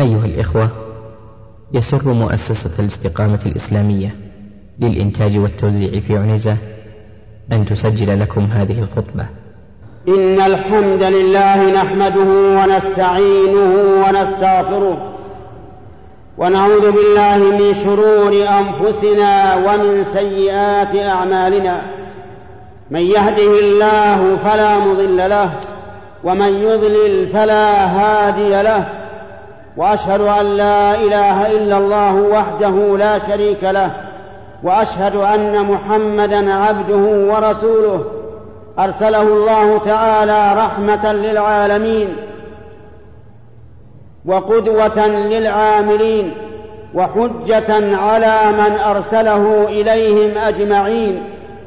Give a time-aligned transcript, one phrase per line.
[0.00, 0.70] أيها الإخوة
[1.72, 4.14] يسر مؤسسة الاستقامة الإسلامية
[4.78, 6.56] للإنتاج والتوزيع في عنزة
[7.52, 9.26] أن تسجل لكم هذه الخطبة.
[10.08, 12.28] إن الحمد لله نحمده
[12.60, 13.74] ونستعينه
[14.06, 15.12] ونستغفره
[16.38, 21.82] ونعوذ بالله من شرور أنفسنا ومن سيئات أعمالنا.
[22.90, 25.58] من يهده الله فلا مضل له
[26.24, 29.05] ومن يضلل فلا هادي له.
[29.76, 33.90] وأشهد أن لا إله إلا الله وحده لا شريك له
[34.62, 38.04] وأشهد أن محمدا عبده ورسوله.
[38.78, 42.16] أرسله الله تعالى رحمة للعالمين
[44.26, 46.34] وقدوة للعاملين
[46.94, 51.22] وحجة على من أرسله إليهم أجمعين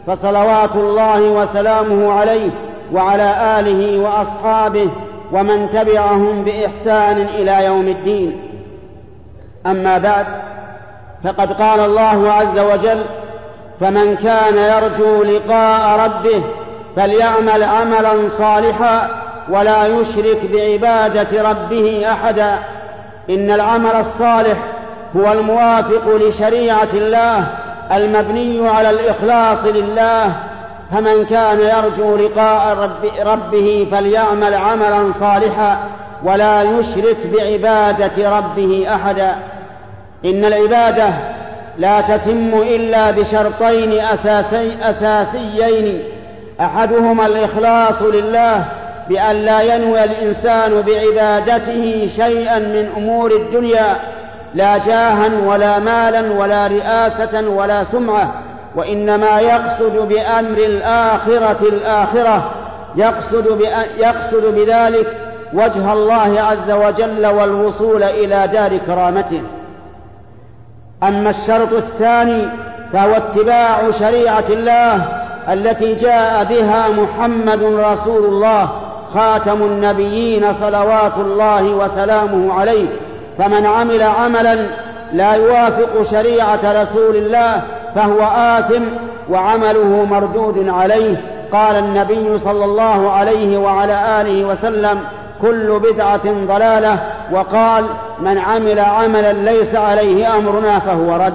[0.07, 2.51] فصلوات الله وسلامه عليه
[2.93, 4.89] وعلى آله وأصحابه
[5.31, 8.41] ومن تبعهم بإحسان إلى يوم الدين.
[9.65, 10.25] أما بعد
[11.23, 13.05] فقد قال الله عز وجل
[13.79, 16.43] فمن كان يرجو لقاء ربه
[16.95, 19.09] فليعمل عملا صالحا
[19.49, 22.59] ولا يشرك بعبادة ربه احدا.
[23.29, 24.57] إن العمل الصالح
[25.15, 27.47] هو الموافق لشريعة الله
[27.91, 30.35] المبني على الإخلاص لله
[30.91, 35.83] فمن كان يرجو لقاء رب ربه فليعمل عملا صالحا
[36.23, 39.35] ولا يشرك بعبادة ربه أحدا.
[40.25, 41.13] إن العبادة
[41.77, 46.03] لا تتم إلا بشرطين أساسي أساسيين.
[46.61, 48.65] أحدهما الإخلاص لله
[49.09, 53.99] بأن لا ينوي الإنسان بعبادته شيئا من أمور الدنيا
[54.53, 58.48] لا جاها ولا مالا ولا رئاسة ولا سمعة.
[58.75, 62.51] وإنما يقصد بأمر الآخرة الآخرة
[62.95, 63.61] يقصد,
[63.97, 65.17] يقصد بذلك
[65.53, 69.41] وجه الله عز وجل والوصول إلى دار كرامته.
[71.03, 72.47] أما الشرط الثاني
[72.93, 75.05] فهو اتباع شريعة الله
[75.49, 78.69] التي جاء بها محمد رسول الله
[79.13, 82.87] خاتم النبيين صلوات الله وسلامه عليه.
[83.37, 84.65] فمن عمل عملا
[85.13, 87.61] لا يوافق شريعة رسول الله
[87.95, 88.83] فهو آثم
[89.29, 91.21] وعمله مردود عليه.
[91.51, 94.99] قال النبي صلى الله عليه وعلى آله وسلم
[95.41, 96.99] كل بدعة ضلالة.
[97.31, 97.85] وقال
[98.19, 101.33] من عمل عملا ليس عليه أمرنا فهو رد.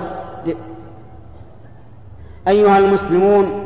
[2.48, 3.64] أيها المسلمون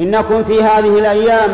[0.00, 1.50] إنكم في هذه الأيام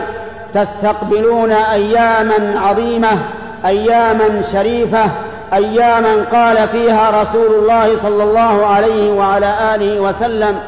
[0.55, 3.23] تستقبلون أياما عظيمة
[3.65, 5.11] أياما شريفة
[5.55, 10.61] أياما قال فيها رسول الله صلى الله عليه وعلى آله وسلم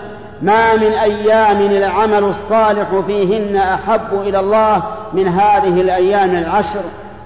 [0.43, 4.83] ما من أيام العمل الصالح فيهن أحب إلى الله
[5.13, 6.81] من هذه الأيام العشر.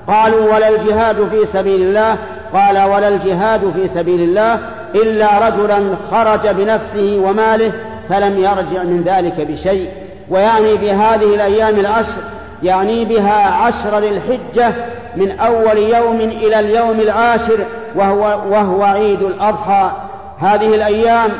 [0.08, 2.16] قالوا ولا الجهاد في سبيل الله.
[2.52, 4.58] قال ولا الجهاد في سبيل الله
[4.94, 7.72] إلا رجلا خرج بنفسه وماله
[8.08, 9.90] فلم يرجع من ذلك بشيء.
[10.30, 12.20] ويعني بهذه الأيام العشر
[12.66, 14.74] يعني بها عشر للحجة
[15.16, 19.90] من أول يوم إلى اليوم العاشر وهو, وهو عيد الأضحى.
[20.38, 21.30] هذه الأيام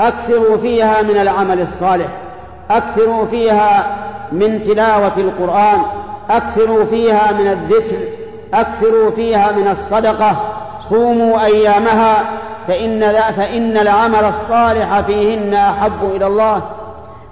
[0.00, 2.08] أكثروا فيها من العمل الصالح
[2.70, 3.96] أكثروا فيها
[4.32, 5.78] من تلاوة القرآن
[6.30, 7.98] أكثروا فيها من الذكر
[8.54, 10.36] أكثروا فيها من الصدقة.
[10.90, 12.24] صوموا أيامها
[12.68, 16.62] فإن, فإن العمل الصالح فيهن أحب إلى الله.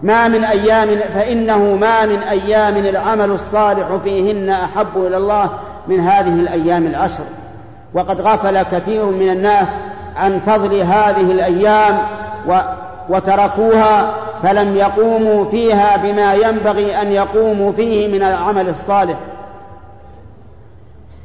[0.03, 5.51] ما من أيام فإنه ما من أيام العمل الصالح فيهن أحب إلى الله
[5.89, 7.25] من هذه الأيام العشر.
[7.95, 9.69] وقد غفل كثير من الناس
[10.17, 11.99] عن فضل هذه الأيام
[13.09, 19.19] وتركوها فلم يقوموا فيها بما ينبغي أن يقوموا فيه من العمل الصالح.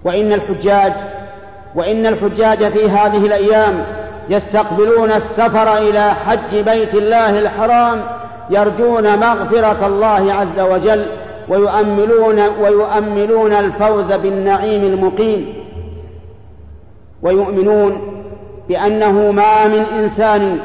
[0.03, 0.93] وإن الحجاج
[1.75, 3.85] وإن الحجاج في هذه الأيام
[4.29, 7.99] يستقبلون السفر إلى حج بيت الله الحرام
[8.49, 11.05] يرجون مغفرة الله عز وجل
[11.49, 15.53] ويؤملون ويؤملون الفوز بالنعيم المقيم
[17.21, 18.01] ويؤمنون
[18.69, 20.59] بأنه ما من إنسان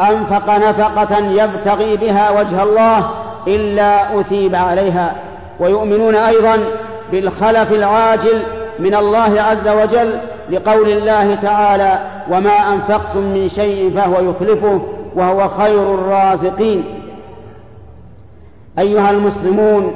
[0.00, 3.10] أنفق نفقة يبتغي بها وجه الله
[3.48, 5.14] إلا أثيب عليها
[5.60, 6.58] ويؤمنون أيضا
[7.12, 8.42] بالخلف العاجل
[8.78, 10.20] من الله عز وجل
[10.50, 11.98] لقول الله تعالى
[12.30, 14.82] وما أنفقتم من شيء فهو يخلفه
[15.16, 17.03] وهو خير الرازقين
[18.78, 19.94] أيها المسلمون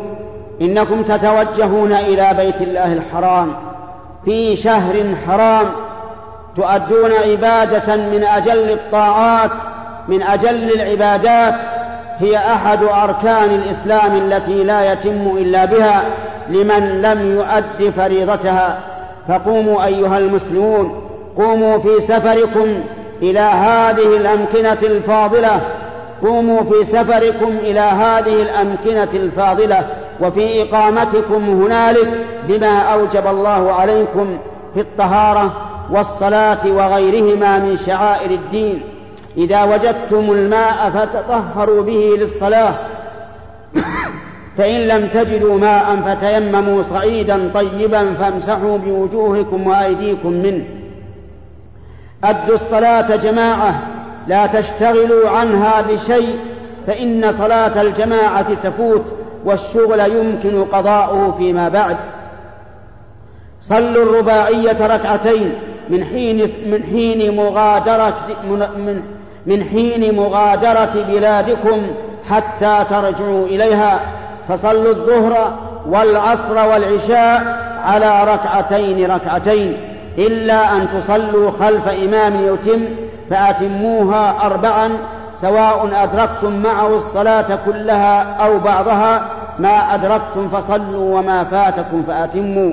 [0.60, 3.52] إنكم تتوجهون إلى بيت الله الحرام.
[4.24, 4.94] في شهر
[5.26, 5.66] حرام
[6.56, 9.50] تؤدون عبادة من أجل الطاعات
[10.08, 11.54] من أجل العبادات
[12.18, 16.02] هي أحد أركان الإسلام التي لا يتم إلا بها
[16.48, 18.78] لمن لم يؤد فريضتها.
[19.28, 21.02] فقوموا أيها المسلمون
[21.36, 22.80] قوموا في سفركم
[23.22, 25.60] إلى هذه الأمكنة الفاضلة
[26.22, 29.86] قوموا في سفركم إلى هذه الأمكنة الفاضلة
[30.20, 34.38] وفي إقامتكم هنالك بما أوجب الله عليكم
[34.74, 38.80] في الطهارة والصلاة وغيرهما من شعائر الدين.
[39.36, 42.74] إذا وجدتم الماء فتطهروا به للصلاة.
[44.58, 50.64] فإن لم تجدوا ماء فتيمموا صعيدا طيبا فامسحوا بوجوهكم وأيديكم منه.
[52.24, 53.97] أدوا الصلاة جماعة.
[54.28, 56.38] لا تشتغلوا عنها بشيء
[56.86, 59.04] فإن صلاة الجماعة تفوت
[59.44, 61.96] والشغل يمكن قضاؤه فيما بعد.
[63.60, 65.54] صلوا الرباعية ركعتين
[65.90, 68.16] من حين من حين مغادرة
[68.78, 69.02] من
[69.46, 71.80] من حين مغادرة بلادكم
[72.28, 74.00] حتى ترجعوا إليها.
[74.48, 79.76] فصلوا الظهر والعصر والعشاء على ركعتين ركعتين
[80.18, 82.84] إلا أن تصلوا خلف إمام يتم
[83.30, 84.90] فأتموها أربعا
[85.34, 92.72] سواء أدركتم معه الصلاة كلها أو بعضها ما أدركتم فصلوا وما فاتكم فأتموا.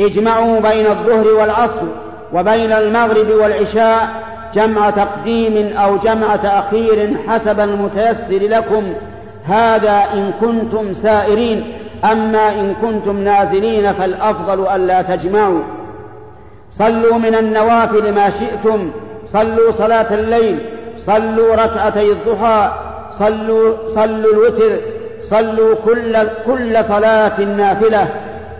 [0.00, 1.86] اجمعوا بين الظهر والعصر
[2.34, 4.08] وبين المغرب والعشاء
[4.54, 8.94] جمع تقديم أو جمع تأخير حسب المتيسر لكم.
[9.44, 11.72] هذا إن كنتم سائرين
[12.12, 15.62] أما إن كنتم نازلين فالأفضل ألا تجمعوا.
[16.74, 18.90] صلوا من النوافل ما شئتم
[19.26, 20.66] صلوا صلاة الليل
[20.96, 22.72] صلوا ركعتي الضحى
[23.10, 24.80] صلوا صلوا الوتر
[25.22, 26.16] صلوا كل
[26.46, 28.08] كل صلاة نافلة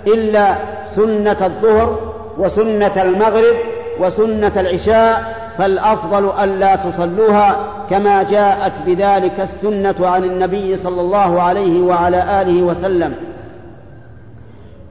[0.07, 0.57] إلا
[0.87, 3.57] سنة الظهر وسنة المغرب
[4.01, 7.57] وسنة العشاء فالأفضل ألا تصلوها
[7.91, 13.15] كما جاءت بذلك السنة عن النبي صلى الله عليه وعلى آله وسلم.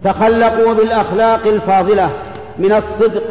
[0.03, 2.09] تخلقوا بالأخلاق الفاضلة.
[2.59, 3.23] من الصدق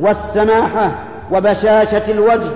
[0.00, 0.92] والسماحة
[1.32, 2.50] وبشاشة الوجه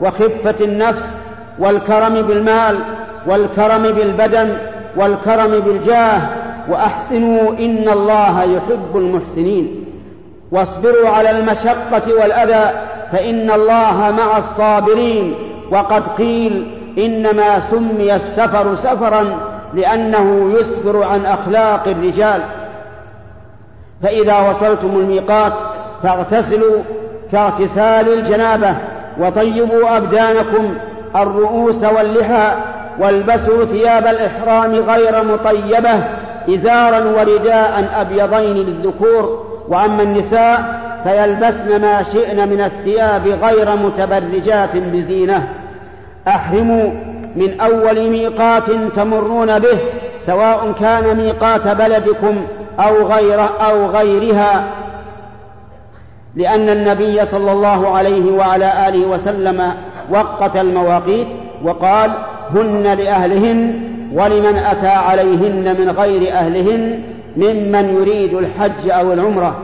[0.00, 1.18] وخفة النفس
[1.58, 2.78] والكرم بالمال
[3.26, 4.56] والكرم بالبدن
[4.96, 6.20] والكرم بالجاه
[6.68, 9.84] وأحسنوا إن الله يحب المحسنين.
[10.52, 12.70] واصبروا على المشقة والأذى
[13.12, 15.34] فإن الله مع الصابرين.
[15.70, 19.24] وقد قيل إنما سمي السفر سفرا
[19.74, 22.42] لأنه يسفر عن أخلاق الرجال.
[24.02, 25.52] فإذا وصلتم الميقات
[26.02, 26.82] فاغتسلوا
[27.32, 28.76] كاغتسال الجنابة
[29.20, 30.74] وطيبوا أبدانكم
[31.16, 32.52] الرؤوس واللحى
[32.98, 36.04] والبسوا ثياب الإحرام غير مطيبة
[36.48, 45.48] إزارا ورداء أبيضين للذكور وأما النساء فيلبسن ما شئن من الثياب غير متبرجات بزينة.
[46.28, 46.90] أحرموا
[47.36, 49.78] من أول ميقات تمرون به
[50.18, 52.46] سواء كان ميقات بلدكم
[52.80, 54.64] أو غير أو غيرها
[56.36, 59.72] لأن النبي صلى الله عليه وعلى آله وسلم
[60.10, 61.28] وقت المواقيت
[61.64, 62.12] وقال
[62.50, 63.80] هن لأهلهن
[64.12, 67.02] ولمن أتى عليهن من غير أهلهن
[67.36, 69.56] ممن يريد الحج أو العمرة.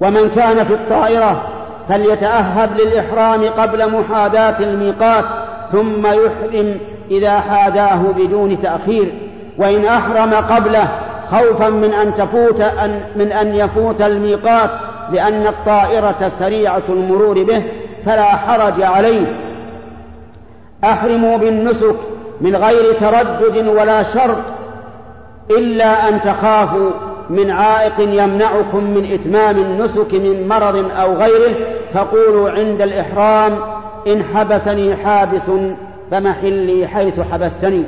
[0.00, 1.42] ومن كان في الطائرة
[1.88, 5.24] فليتأهب للإحرام قبل محاذاة الميقات
[5.72, 6.78] ثم يحرم
[7.10, 9.12] إذا حاداه بدون تأخير
[9.58, 10.88] وإن أحرم قبله
[11.32, 14.70] خوفا من أن تفوت أن من أن يفوت الميقات
[15.12, 17.62] لأن الطائرة سريعة المرور به
[18.04, 19.36] فلا حرج عليه.
[20.84, 21.96] أحرموا بالنسك
[22.40, 24.38] من غير تردد ولا شرط
[25.50, 26.90] إلا أن تخافوا
[27.30, 31.54] من عائق يمنعكم من إتمام النسك من مرض أو غيره
[31.94, 33.52] فقولوا عند الإحرام
[34.06, 35.50] إن حبسني حابس
[36.10, 37.84] فمحلي حيث حبستني.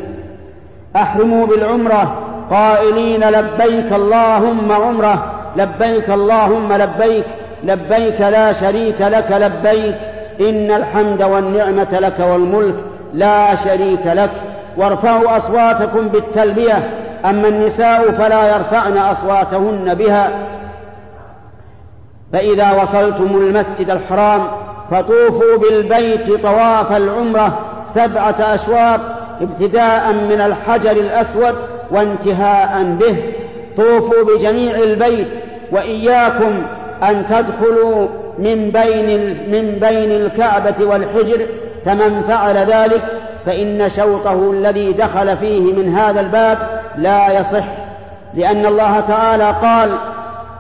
[0.97, 7.25] أحرموا بالعمرة قائلين لبيك اللهم عمره لبيك اللهم لبيك
[7.65, 9.97] لبيك لا شريك لك لبيك
[10.41, 12.75] إن الحمد والنعمة لك والملك
[13.15, 14.31] لا شريك لك.
[14.77, 16.91] وارفعوا أصواتكم بالتلبية
[17.25, 20.31] أما النساء فلا يرفعن أصواتهن بها.
[22.33, 24.41] فإذا وصلتم المسجد الحرام
[24.91, 29.01] فطوفوا بالبيت طواف العمرة سبعة أشواط
[29.41, 31.55] ابتداء من الحجر الأسود
[31.91, 33.17] وانتهاء به.
[33.77, 35.29] طوفوا بجميع البيت
[35.73, 36.63] وإياكم
[37.03, 41.47] أن تدخلوا من بين من بين الكعبة والحجر.
[41.85, 43.03] فمن فعل ذلك
[43.47, 46.59] فإن شوطه الذي دخل فيه من هذا الباب
[46.97, 47.65] لا يصح.
[48.35, 49.91] لأن الله تعالى قال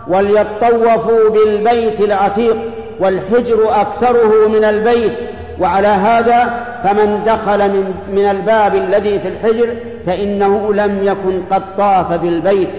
[0.08, 2.56] وليطوفوا بالبيت العتيق
[3.00, 5.18] والحجر أكثره من البيت
[5.60, 9.76] وعلى هذا فمن دخل من, من الباب الذي في الحجر
[10.06, 12.76] فإنه لم يكن قد طاف بالبيت.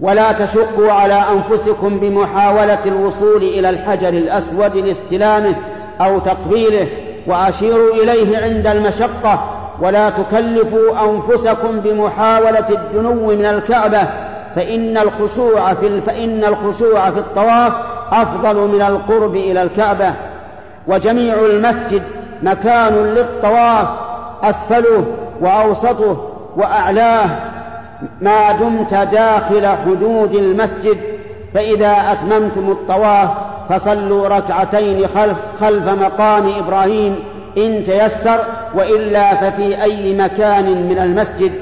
[0.00, 5.54] ولا تشقوا على أنفسكم بمحاولة الوصول إلى الحجر الأسود لاستلامه
[6.00, 6.88] أو تقبيله
[7.26, 9.50] وأشيروا إليه عند المشقة.
[9.80, 14.08] ولا تكلفوا أنفسكم بمحاولة الدنو من الكعبة
[14.56, 17.72] فإن الخشوع في فإن الخشوع في الطواف
[18.12, 20.14] أفضل من القرب إلى الكعبة.
[20.88, 22.02] وجميع المسجد
[22.44, 23.88] مكان للطواف
[24.42, 25.04] أسفله
[25.40, 27.26] وأوسطه وأعلاه.
[28.20, 30.98] ما دمت داخل حدود المسجد
[31.54, 33.30] فإذا أتممتم الطواف
[33.68, 37.16] فصلوا ركعتين خلف, خلف مقام إبراهيم
[37.58, 38.38] إن تيسر
[38.74, 41.52] وإلا ففي أي مكان من المسجد.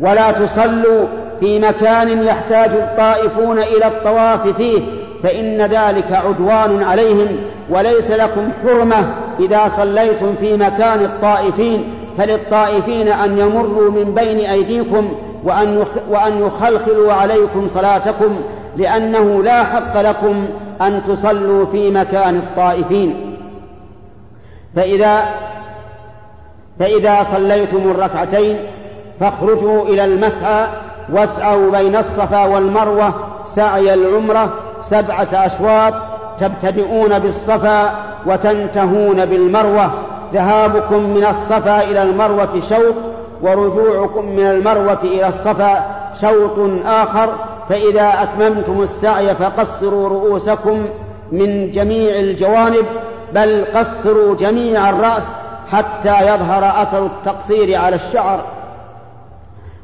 [0.00, 1.06] ولا تصلوا
[1.40, 4.82] في مكان يحتاج الطائفون إلى الطواف فيه.
[5.22, 7.28] فإن ذلك عدوان عليهم
[7.70, 15.12] وليس لكم حرمة إذا صليتم في مكان الطائفين فللطائفين أن يمروا من بين أيديكم
[15.44, 18.40] وأن وأن يخلخلوا عليكم صلاتكم
[18.76, 20.48] لأنه لا حق لكم
[20.80, 23.36] أن تصلوا في مكان الطائفين.
[24.76, 25.24] فإذا
[26.78, 28.60] فإذا صليتم الركعتين
[29.20, 30.66] فاخرجوا إلى المسعى
[31.12, 33.14] واسعوا بين الصفا والمروة
[33.44, 34.52] سعي العمرة
[34.82, 35.94] سبعة أشواط
[36.40, 37.94] تبتدئون بالصفا
[38.26, 39.90] وتنتهون بالمروة.
[40.32, 42.94] ذهابكم من الصفا إلى المروة شوط
[43.42, 45.84] ورجوعكم من المروة إلى الصفا
[46.20, 47.28] شوط آخر.
[47.68, 50.86] فإذا أتممتم السعي فقصروا رؤوسكم
[51.32, 52.86] من جميع الجوانب
[53.34, 55.28] بل قصروا جميع الرأس
[55.72, 58.40] حتى يظهر أثر التقصير على الشعر.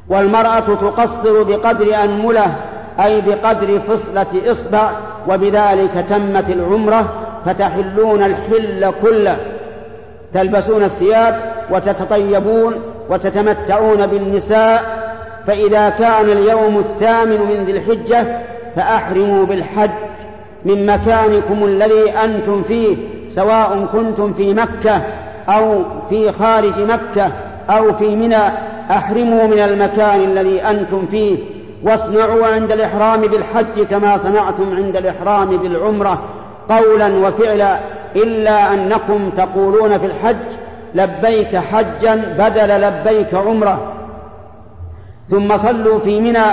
[0.09, 2.55] والمرأة تقصر بقدر أنملة
[3.03, 4.91] أي بقدر فصلة إصبع
[5.29, 7.13] وبذلك تمت العمرة
[7.45, 9.37] فتحلون الحل كله.
[10.33, 11.39] تلبسون الثياب
[11.71, 12.73] وتتطيبون
[13.09, 14.83] وتتمتعون بالنساء
[15.47, 18.41] فإذا كان اليوم الثامن من ذي الحجة
[18.75, 19.89] فأحرموا بالحج
[20.65, 22.97] من مكانكم الذي أنتم فيه
[23.29, 25.01] سواء كنتم في مكة
[25.49, 27.31] أو في خارج مكة
[27.69, 28.69] أو في منى.
[28.91, 31.37] أحرموا من المكان الذي أنتم فيه.
[31.83, 36.21] واصنعوا عند الإحرام بالحج كما صنعتم عند الإحرام بالعمرة
[36.69, 37.79] قولا وفعلا
[38.15, 40.47] إلا أنكم تقولون في الحج
[40.95, 43.93] لبيك حجا بدل لبيك عمرة.
[45.29, 46.45] ثم صلوا في منى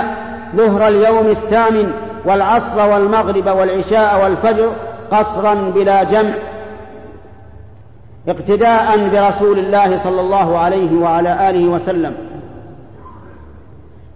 [0.55, 1.91] ظهر اليوم الثامن
[2.25, 4.71] والعصر والمغرب والعشاء والفجر
[5.11, 6.33] قصرا بلا جمع
[8.27, 12.13] اقتداء برسول الله صلى الله عليه وعلى آله وسلم.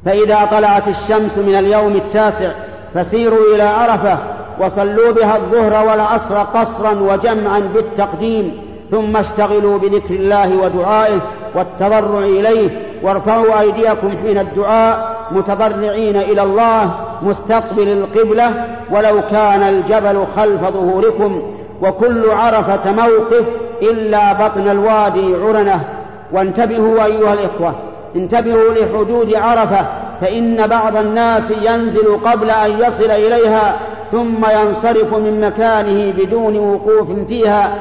[0.06, 2.52] فإذا طلعت الشمس من اليوم التاسع
[2.94, 4.18] فسيروا إلى عرفة
[4.60, 11.20] وصلوا بها الظهر والعصر قصرا وجمعا بالتقديم ثم اشتغلوا بذكر الله ودعائه
[11.56, 12.70] والتضرع إليه
[13.04, 16.92] وارفعوا أيديكم حين الدعاء متضرعين إلى الله
[17.22, 21.42] مستقبل القبلة ولو كان الجبل خلف ظهوركم
[21.82, 23.46] وكل عرفة موقف
[23.82, 25.84] إلا بطن الوادي عرنة.
[26.32, 27.76] وانتبهوا أيها الإخوة
[28.16, 29.86] انتبهوا لحدود عرفة
[30.22, 33.80] فإن بعض الناس ينزل قبل أن يصل إليها
[34.12, 37.76] ثم ينصرف من مكانه بدون وقوف فيها.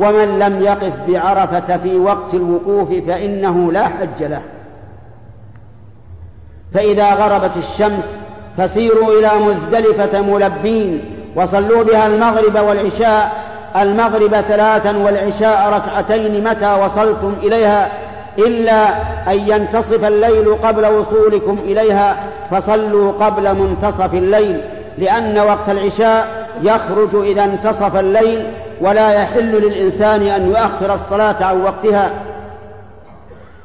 [0.00, 4.42] ومن لم يقف بعرفة في وقت الوقوف فإنه لا حج له.
[6.74, 8.08] فإذا غربت الشمس
[8.58, 11.04] فسيروا إلى مزدلفة ملبين
[11.36, 13.32] وصلوا بها المغرب والعشاء.
[13.76, 18.01] المغرب ثلاثا والعشاء ركعتين متى وصلتم إليها؟
[18.38, 18.88] إلا
[19.32, 22.16] أن ينتصف الليل قبل وصولكم إليها
[22.50, 24.64] فصلوا قبل منتصف الليل
[24.98, 28.46] لأن وقت العشاء يخرج إذا انتصف الليل
[28.80, 32.10] ولا يحل للإنسان أن يؤخر الصلاة عن وقتها.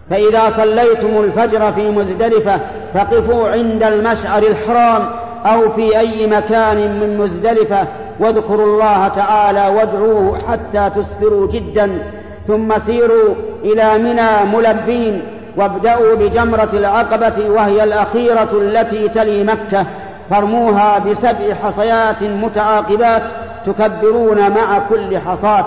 [0.09, 2.61] فإذا صليتم الفجر في مزدلفة
[2.93, 5.09] فقفوا عند المشعر الحرام
[5.45, 7.87] أو في أي مكان من مزدلفة
[8.19, 11.99] واذكروا الله تعالى وادعوه حتى تسفروا جدا.
[12.47, 15.21] ثم سيروا إلى منى ملبين
[15.57, 19.85] وابدأوا بجمرة العقبة وهي الأخيرة التي تلي مكة.
[20.29, 23.23] فارموها بسبع حصيات متعاقبات
[23.65, 25.65] تكبرون مع كل حصاة.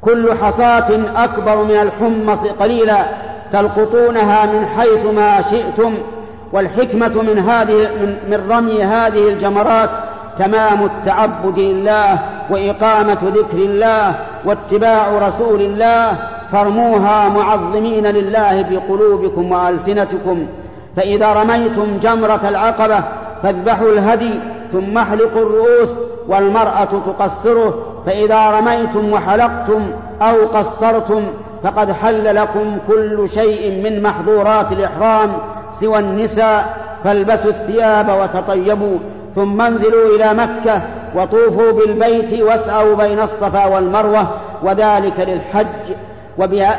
[0.00, 3.04] كل حصاة أكبر من الحمص قليلا
[3.52, 5.94] تلقطونها من حيث ما شئتم
[6.52, 7.90] والحكمة من هذه
[8.28, 9.90] من رمي هذه الجمرات
[10.38, 12.18] تمام التعبد لله
[12.50, 16.18] وإقامة ذكر الله واتباع رسول الله
[16.52, 20.46] فارموها معظمين لله بقلوبكم وألسنتكم.
[20.96, 23.04] فإذا رميتم جمرة العقبة
[23.42, 24.40] فاذبحوا الهدي
[24.72, 25.94] ثم احلقوا الرؤوس
[26.28, 27.74] والمرأة تقصره.
[28.06, 29.90] فإذا رميتم وحلقتم
[30.22, 31.22] أو قصرتم
[31.62, 35.32] فقد حل لكم كل شيء من محظورات الإحرام
[35.72, 36.80] سوى النساء.
[37.04, 38.98] فالبسوا الثياب وتطيبوا
[39.34, 40.82] ثم انزلوا إلى مكة
[41.14, 44.28] وطوفوا بالبيت واسعوا بين الصفا والمروة
[44.62, 45.94] وذلك للحج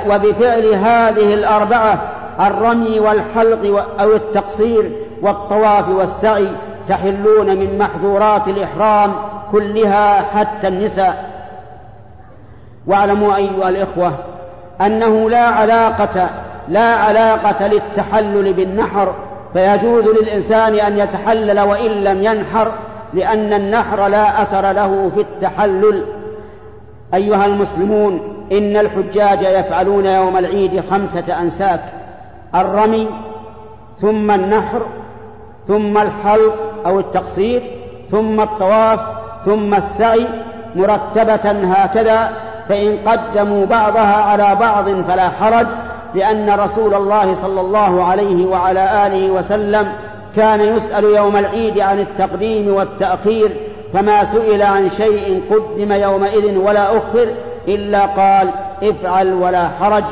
[0.09, 2.01] وبفعل هذه الأربعة
[2.39, 4.91] الرمي والحلق أو التقصير
[5.21, 6.47] والطواف والسعي
[6.87, 9.13] تحلون من محظورات الإحرام
[9.51, 11.31] كلها حتى النساء.
[12.87, 14.13] واعلموا أيها الإخوة
[14.81, 16.29] أنه لا علاقة
[16.67, 19.13] لا علاقة للتحلل بالنحر
[19.53, 22.71] فيجوز للإنسان أن يتحلل وإن لم ينحر
[23.13, 26.05] لأن النحر لا أثر له في التحلل.
[27.13, 28.19] أيها المسلمون
[28.51, 31.81] إن الحجاج يفعلون يوم العيد خمسة أنساك
[32.55, 33.07] الرمي
[34.01, 34.81] ثم النحر
[35.67, 36.55] ثم الحلق
[36.85, 37.61] أو التقصير
[38.11, 38.99] ثم الطواف
[39.45, 40.27] ثم السعي
[40.75, 42.31] مرتبة هكذا
[42.69, 45.67] فإن قدموا بعضها على بعض فلا حرج.
[46.15, 49.91] لأن رسول الله صلى الله عليه وعلى آله وسلم
[50.35, 53.51] كان يسأل يوم العيد عن التقديم والتأخير
[53.93, 57.27] فما سئل عن شيء قدم يومئذ ولا أخر
[57.67, 58.49] إلا قال
[58.83, 60.03] افعل ولا حرج.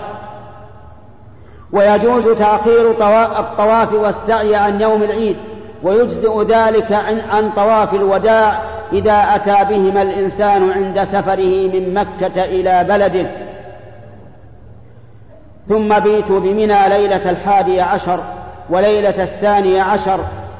[1.73, 2.91] ويجوز تأخير
[3.39, 5.37] الطواف والسعي عن يوم العيد
[5.83, 6.91] ويجزئ ذلك
[7.31, 8.61] عن طواف الوداع
[8.93, 13.48] إذا أتى بهما الإنسان عند سفره من مكة إلى بلده.
[15.69, 18.19] ثم بيتوا بمنى ليلة الحادي عشر
[18.69, 20.19] وليلة الثاني عشر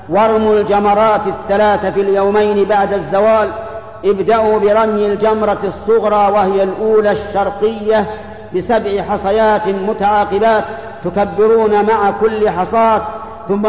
[0.09, 3.51] وارموا الجمرات الثلاث في اليومين بعد الزوال
[4.05, 8.05] ابدأوا برمي الجمرة الصغرى وهي الأولى الشرقية
[8.55, 10.63] بسبع حصيات متعاقبات
[11.05, 13.01] تكبرون مع كل حصاة
[13.47, 13.67] ثم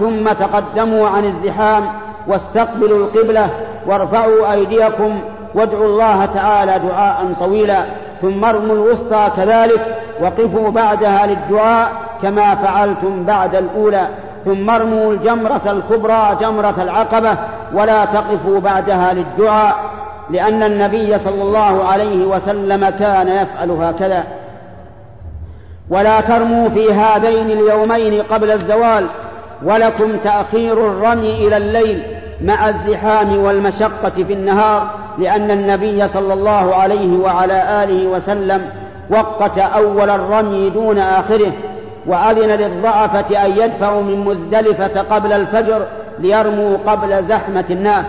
[0.00, 1.84] ثم تقدموا عن الزحام
[2.26, 3.50] واستقبلوا القبلة
[3.86, 5.20] وارفعوا أيديكم
[5.54, 7.84] وادعوا الله تعالى دعاء طويلا
[8.22, 11.92] ثم ارموا الوسطى كذلك وقفوا بعدها للدعاء
[12.22, 14.08] كما فعلتم بعد الأولى
[14.44, 17.36] ثم ارموا الجمرة الكبرى جمرة العقبة
[17.74, 19.74] ولا تقفوا بعدها للدعاء
[20.30, 24.24] لأن النبي صلى الله عليه وسلم كان يفعل هكذا.
[25.90, 29.06] ولا ترموا في هذين اليومين قبل الزوال
[29.64, 32.02] ولكم تأخير الرمي إلى الليل
[32.44, 38.70] مع الزحام والمشقة في النهار لأن النبي صلى الله عليه وعلى آله وسلم
[39.10, 41.52] وقت أول الرمي دون آخره
[42.06, 45.86] وأذن للضعفة أن يدفعوا من مزدلفة قبل الفجر
[46.18, 48.06] ليرموا قبل زحمة الناس.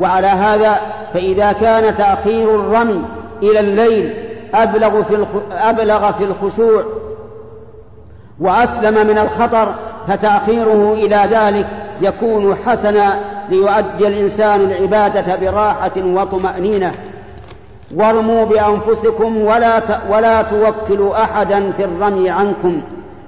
[0.00, 0.80] وعلى هذا
[1.14, 3.04] فإذا كان تأخير الرمي
[3.42, 4.14] إلى الليل
[4.54, 6.84] أبلغ في أبلغ في الخشوع
[8.40, 9.74] وأسلم من الخطر
[10.08, 11.66] فتأخيره إلى ذلك
[12.00, 16.92] يكون حسنا ليؤدي الإنسان العبادة براحة وطمأنينة.
[17.94, 22.80] وارموا بأنفسكم ولا ولا توكلوا أحدا في الرمي عنكم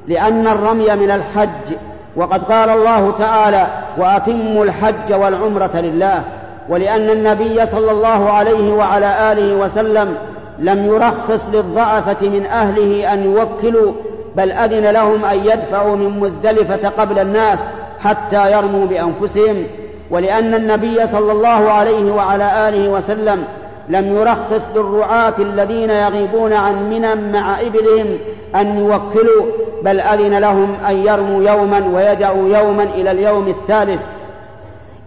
[0.09, 1.77] لأن الرمي من الحج.
[2.17, 3.67] وقد قال الله تعالى
[3.99, 6.23] وأتموا الحج والعمرة لله.
[6.69, 10.15] ولأن النبي صلى الله عليه وعلى آله وسلم
[10.59, 13.93] لم يرخص للضعفة من أهله أن يوكلوا
[14.37, 17.59] بل أذن لهم أن يدفعوا من مزدلفة قبل الناس
[18.01, 19.67] حتى يرموا بأنفسهم.
[20.11, 23.45] ولأن النبي صلى الله عليه وعلى آله وسلم
[23.89, 28.19] لم يرخص للرعاة الذين يغيبون عن منى مع إبلهم
[28.55, 29.47] أن يوكلوا
[29.83, 34.01] بل أذن لهم أن يرموا يوما ويدعوا يوما إلى اليوم الثالث.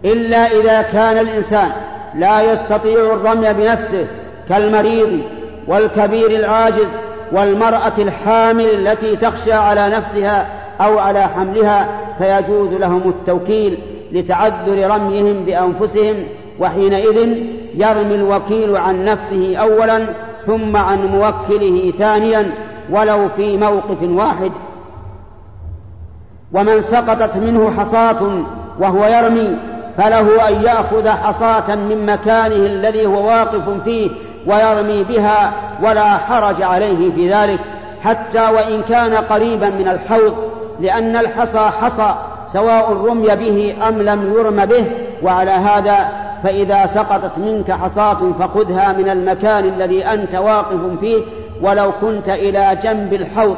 [0.04, 1.68] إلا إذا كان الإنسان
[2.14, 4.06] لا يستطيع الرمي بنفسه
[4.48, 5.20] كالمريض
[5.68, 6.86] والكبير العاجز
[7.32, 10.46] والمرأة الحامل التي تخشى على نفسها
[10.80, 13.78] أو على حملها فيجوز لهم التوكيل
[14.12, 16.14] لتعذر رميهم بأنفسهم
[16.60, 17.28] وحينئذ
[17.74, 20.06] يرمي الوكيل عن نفسه أولا
[20.46, 22.50] ثم عن موكله ثانيا
[22.90, 24.52] ولو في موقف واحد.
[26.52, 28.44] ومن سقطت منه حصاة
[28.78, 29.56] وهو يرمي
[29.98, 34.10] فله أن يأخذ حصاة من مكانه الذي هو واقف فيه
[34.46, 37.60] ويرمي بها ولا حرج عليه في ذلك
[38.02, 40.34] حتى وإن كان قريبا من الحوض
[40.80, 42.14] لأن الحصى حصى
[42.46, 44.84] سواء رمي به أم لم يرم به.
[45.22, 46.08] وعلى هذا
[46.42, 51.22] فإذا سقطت منك حصاة فخذها من المكان الذي أنت واقف فيه
[51.62, 53.56] ولو كنت إلى جنب الحوض.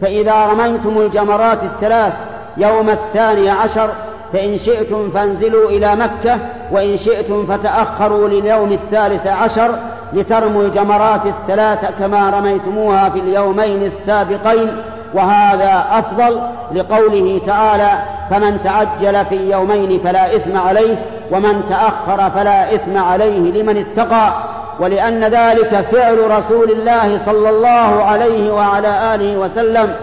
[0.00, 2.14] فإذا رميتم الجمرات الثلاث
[2.56, 3.90] يوم الثاني عشر
[4.32, 6.38] فإن شئتم فانزلوا إلى مكة
[6.72, 9.78] وإن شئتم فتأخروا لليوم الثالث عشر
[10.12, 14.82] لترموا الجمرات الثلاث كما رميتموها في اليومين السابقين.
[15.14, 16.40] وهذا أفضل
[16.72, 20.96] لقوله تعالى فمن تعجل في يومين فلا إثم عليه
[21.32, 24.32] ومن تأخر فلا إثم عليه لمن اتقى.
[24.80, 29.94] ولأن ذلك فعل رسول الله صلى الله عليه وعلى آله وسلم.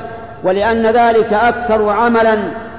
[0.43, 2.37] ولأن ذلك أكثر عملا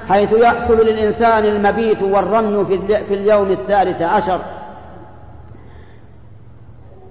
[0.09, 2.65] حيث يحصل للإنسان المبيت والرمي
[3.07, 4.39] في اليوم الثالث عشر.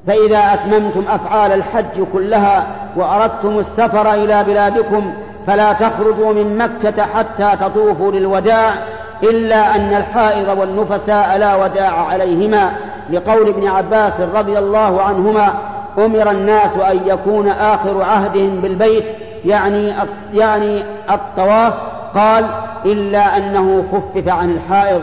[0.06, 2.66] فإذا أتممتم أفعال الحج كلها
[2.96, 5.12] وأردتم السفر إلى بلادكم
[5.46, 8.74] فلا تخرجوا من مكة حتى تطوفوا للوداع
[9.22, 12.72] إلا أن الحائض والنفساء لا وداع عليهما.
[13.10, 15.54] لقول ابن عباس رضي الله عنهما
[15.98, 19.04] أمر الناس أن يكون آخر عهدهم بالبيت
[19.44, 19.92] يعني
[20.32, 21.74] يعني الطواف.
[22.14, 22.46] قال
[22.84, 25.02] إلا أنه خفف عن الحائض.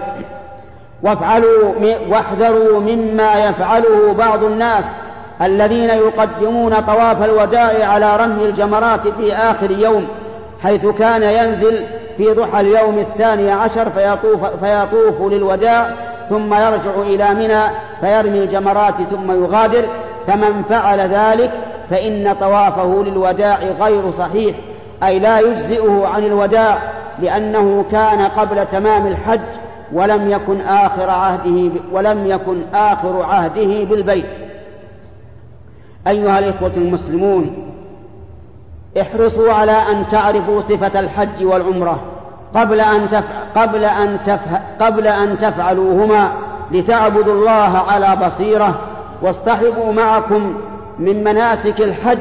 [1.04, 1.74] وافعلوا
[2.10, 4.86] واحذروا مما يفعله بعض الناس
[5.42, 10.08] الذين يقدمون طواف الوداع على رمي الجمرات في آخر يوم.
[10.64, 11.86] حيث كان ينزل
[12.18, 15.94] في ضحى اليوم الثاني عشر فيطوف, فيطوف للوداع
[16.30, 17.62] ثم يرجع إلى منى
[18.02, 19.86] فيرمي الجمرات ثم يغادر.
[20.30, 21.52] فمن فعل ذلك
[21.90, 24.56] فإن طوافه للوداع غير صحيح
[25.04, 26.78] أي لا يجزئه عن الوداع
[27.20, 29.40] لأنه كان قبل تمام الحج
[29.94, 34.30] ولم يكن آخر عهده ولم يكن آخر عهده بالبيت.
[36.08, 37.59] أيها الإخوة المسلمون
[39.02, 42.00] احرصوا على أن تعرفوا صفة الحج والعمرة
[42.56, 46.32] قبل أن تفع قبل أن تفع قبل أن تفعلوهما
[46.72, 48.80] لتعبدوا الله على بصيرة
[49.22, 50.56] واصطحبوا معكم
[51.00, 52.20] من مناسك الحج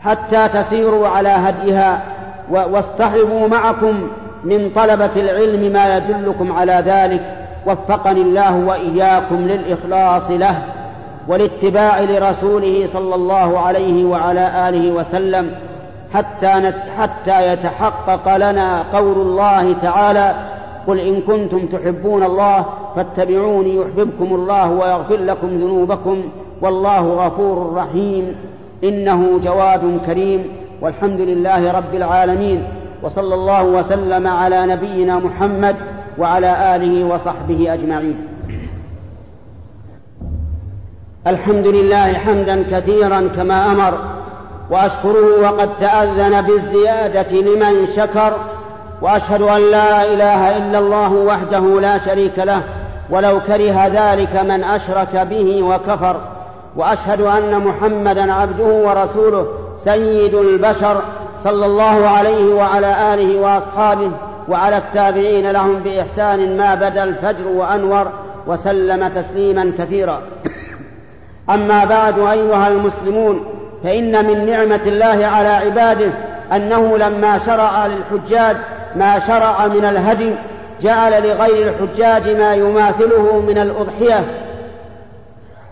[0.00, 2.02] حتى تسيروا على هديها
[2.50, 4.08] واصطحبوا معكم
[4.44, 7.34] من طلبة العلم ما يدلكم على ذلك.
[7.66, 10.62] وفقني الله وإياكم للإخلاص له.
[11.28, 15.50] والاتباع لرسوله صلى الله عليه وعلى آله وسلم
[16.14, 20.34] حتى حتى يتحقق لنا قول الله تعالى
[20.86, 22.64] قل إن كنتم تحبون الله
[22.96, 26.22] فاتبعوني يحببكم الله ويغفر لكم ذنوبكم
[26.62, 28.34] والله غفور رحيم
[28.84, 30.44] إنه جواد كريم
[30.82, 32.64] والحمد لله رب العالمين
[33.02, 35.76] وصلى الله وسلم على نبينا محمد
[36.18, 38.27] وعلى آله وصحبه أجمعين.
[41.28, 43.98] الحمد لله حمدا كثيرا كما أمر
[44.70, 48.32] وأشكره وقد تأذن بالزيادة لمن شكر
[49.02, 52.62] وأشهد أن لا إله إلا الله وحده لا شريك له
[53.10, 56.16] ولو كره ذلك من أشرك به وكفر
[56.76, 59.46] وأشهد أن محمدا عبده ورسوله
[59.84, 61.02] سيد البشر
[61.44, 64.10] صلى الله عليه وعلى آله وأصحابه
[64.48, 68.06] وعلى التابعين لهم بإحسان ما بدا الفجر وأنور
[68.46, 70.20] وسلم تسليما كثيرا.
[71.50, 73.44] أما بعد أيها المسلمون
[73.84, 76.10] فإن من نعمة الله على عباده
[76.52, 78.56] أنه لما شرع للحجاج
[78.96, 80.34] ما شرع من الهدي
[80.82, 84.24] جعل لغير الحجاج ما يماثله من الأضحية.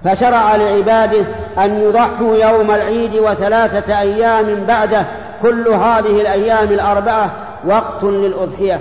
[0.04, 1.26] فشرع لعباده
[1.58, 5.06] أن يضحوا يوم العيد وثلاثة أيام بعده
[5.42, 7.30] كل هذه الأيام الأربعة
[7.66, 8.80] وقت للأضحية.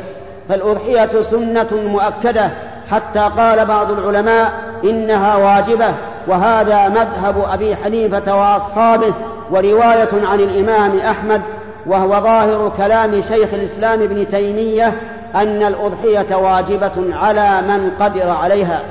[0.50, 2.52] فالأضحية سنة مؤكدة
[2.92, 4.52] حتى قال بعض العلماء
[4.84, 5.94] إنها واجبة.
[6.28, 9.14] وهذا مذهب أبي حنيفة وأصحابه
[9.52, 11.42] ورواية عن الإمام أحمد
[11.86, 14.94] وهو ظاهر كلام شيخ الإسلام ابن تيمية
[15.36, 18.82] أن الأضحية واجبة على من قدر عليها.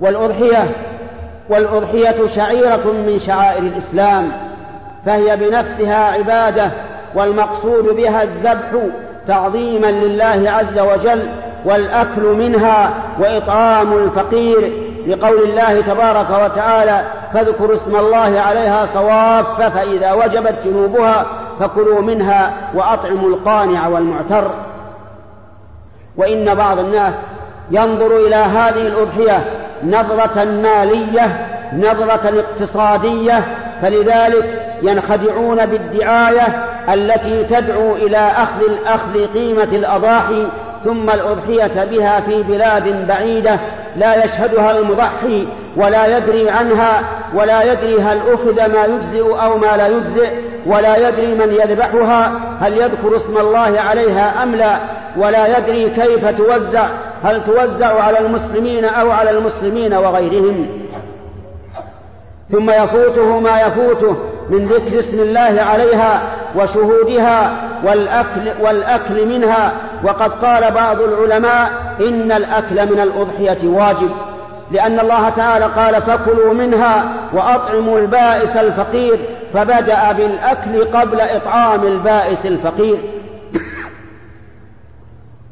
[0.00, 0.76] والأضحية
[1.50, 4.32] والأضحية شعيرة من شعائر الإسلام
[5.06, 6.70] فهي بنفسها عبادة
[7.14, 8.86] والمقصود بها الذبح
[9.26, 11.28] تعظيما لله عز وجل
[11.64, 20.54] والأكل منها وإطعام الفقير لقول الله تبارك وتعالى فاذكروا اسم الله عليها صواف فإذا وجبت
[20.64, 21.26] جنوبها
[21.60, 24.50] فكلوا منها وأطعموا القانع والمعتر.
[26.16, 27.18] وإن بعض الناس
[27.70, 29.44] ينظر إلى هذه الأضحية
[29.84, 33.44] نظرة مالية نظرة اقتصادية
[33.82, 36.64] فلذلك ينخدعون بالدعاية
[36.94, 40.46] التي تدعو إلى أخذ الأخذ قيمة الأضاحي
[40.84, 43.60] ثم الأضحية بها في بلاد بعيدة
[43.96, 47.02] لا يشهدها المضحي ولا يدري عنها
[47.34, 50.28] ولا يدري هل أخذ ما يجزئ أو ما لا يجزئ
[50.66, 54.78] ولا يدري من يذبحها هل يذكر اسم الله عليها أم لا
[55.16, 56.88] ولا يدري كيف توزع
[57.24, 60.68] هل توزع على المسلمين أو على المسلمين وغيرهم.
[62.50, 64.16] ثم يفوته ما يفوته
[64.50, 66.22] من ذكر اسم الله عليها
[66.56, 67.52] وشهودها
[67.84, 69.72] والأكل, والأكل منها
[70.04, 74.10] وقد قال بعض العلماء إن الأكل من الأضحية واجب
[74.70, 79.18] لأن الله تعالى قال فكلوا منها وأطعموا البائس الفقير
[79.54, 82.98] فبدأ بالأكل قبل إطعام البائس الفقير.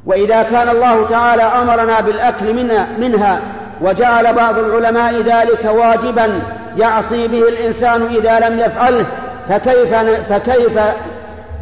[0.06, 2.54] وإذا كان الله تعالى أمرنا بالأكل
[2.98, 3.40] منها,
[3.80, 6.42] وجعل بعض العلماء ذلك واجبا
[6.76, 9.06] يعصي به الإنسان إذا لم يفعله
[9.48, 9.94] فكيف,
[10.32, 10.78] فكيف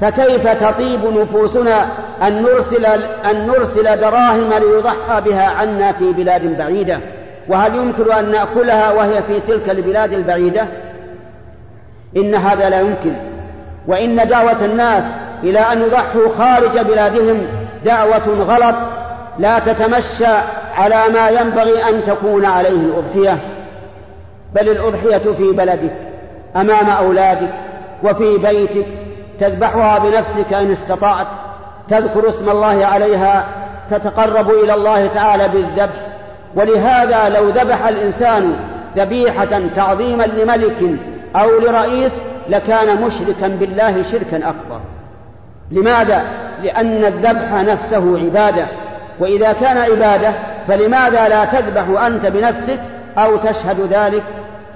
[0.01, 1.89] فكيف تطيب نفوسنا؟
[2.23, 2.85] أن نرسل,
[3.31, 6.99] أن نرسل دراهم ليضحى بها عنا في بلاد بعيدة.
[7.49, 10.67] وهل يمكن أن نأكلها وهي في تلك البلاد البعيدة؟
[12.17, 13.17] إن هذا لا يمكن.
[13.87, 15.07] وإن دعوة الناس
[15.43, 17.47] إلى أن يضحوا خارج بلادهم
[17.85, 18.77] دعوة غلط
[19.39, 20.35] لا تتمشى
[20.77, 23.39] على ما ينبغي أن تكون عليه الأضحية.
[24.55, 25.95] بل الأضحية في بلدك
[26.57, 27.51] أمام أولادك
[28.05, 28.87] وفي بيتك
[29.41, 31.27] تذبحها بنفسك إن استطعت.
[31.91, 33.45] تذكر اسم الله عليها
[33.91, 36.11] تتقرب إلى الله تعالى بالذبح
[36.57, 38.57] ولهذا لو ذبح الإنسان
[38.97, 41.01] ذبيحة تعظيما لملك
[41.37, 44.81] أو لرئيس لكان مشركا بالله شركا أكبر.
[45.71, 46.23] لماذا؟
[46.63, 48.67] لأن الذبح نفسه عبادة.
[49.21, 50.35] وإذا كان عبادة
[50.69, 52.81] فلماذا لا تذبح أنت بنفسك
[53.19, 54.25] أو تشهد ذلك؟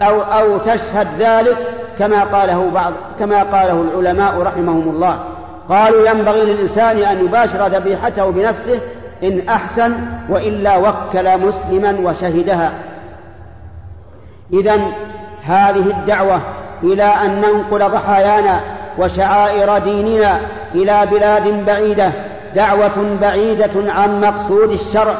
[0.03, 1.57] أو أو تشهد ذلك
[1.98, 5.34] كما قاله بعض كما قاله العلماء رحمهم الله.
[5.68, 8.81] قالوا ينبغي للإنسان أن يباشر ذبيحته بنفسه
[9.22, 9.94] إن أحسن
[10.29, 12.72] وإلا وكل مسلما وشهدها.
[14.53, 14.81] إذا
[15.44, 16.40] هذه الدعوة
[16.83, 18.61] إلى أن ننقل ضحايانا
[18.98, 20.40] وشعائر ديننا
[20.74, 22.12] إلى بلاد بعيدة
[22.55, 25.14] دعوة بعيدة عن مقصود الشرع.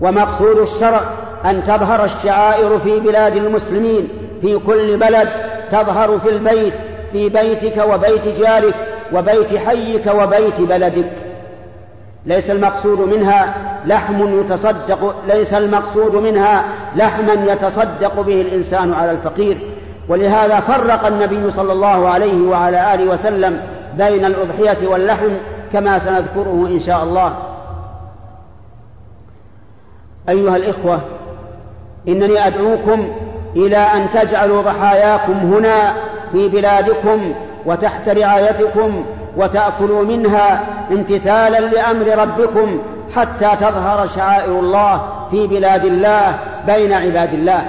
[0.00, 1.00] ومقصود الشرع
[1.44, 4.08] أن تظهر الشعائر في بلاد المسلمين
[4.40, 5.28] في كل بلد
[5.72, 6.74] تظهر في البيت
[7.12, 8.95] في بيتك وبيت جارك.
[9.12, 11.12] وبيت حيك وبيت بلدك.
[12.26, 13.54] ليس المقصود منها
[13.86, 16.64] لحم يتصدق ليس المقصود منها
[16.96, 19.58] لحما يتصدق به الإنسان على الفقير.
[20.08, 23.60] ولهذا فرق النبي صلى الله عليه وعلى آله وسلم
[23.96, 25.30] بين الأضحية واللحم
[25.72, 27.36] كما سنذكره إن شاء الله.
[30.28, 31.00] أيها الإخوة
[32.08, 33.12] إنني أدعوكم
[33.56, 35.94] إلى أن تجعلوا ضحاياكم هنا
[36.32, 37.34] في بلادكم
[37.66, 39.04] وتحت رعايتكم
[39.36, 42.82] وتأكلوا منها امتثالا لأمر ربكم
[43.14, 47.66] حتى تظهر شعائر الله في بلاد الله بين عباد الله.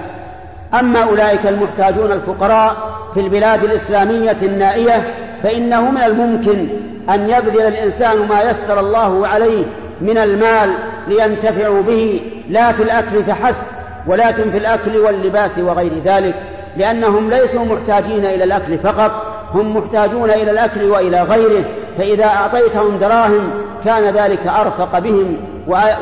[0.74, 2.76] أما أولئك المحتاجون الفقراء
[3.14, 6.68] في البلاد الإسلامية النائية فإنه من الممكن
[7.10, 9.66] أن يبذل الإنسان ما يسر الله عليه
[10.02, 10.74] من المال
[11.08, 13.66] لينتفعوا به لا في الأكل فحسب
[14.08, 16.36] ولكن في الأكل واللباس وغير ذلك
[16.78, 21.66] لأنهم ليسوا محتاجين إلى الأكل فقط هم محتاجون إلى الأكل وإلى غيره
[21.98, 23.50] فإذا أعطيتهم دراهم
[23.86, 25.38] كان ذلك أرفق بهم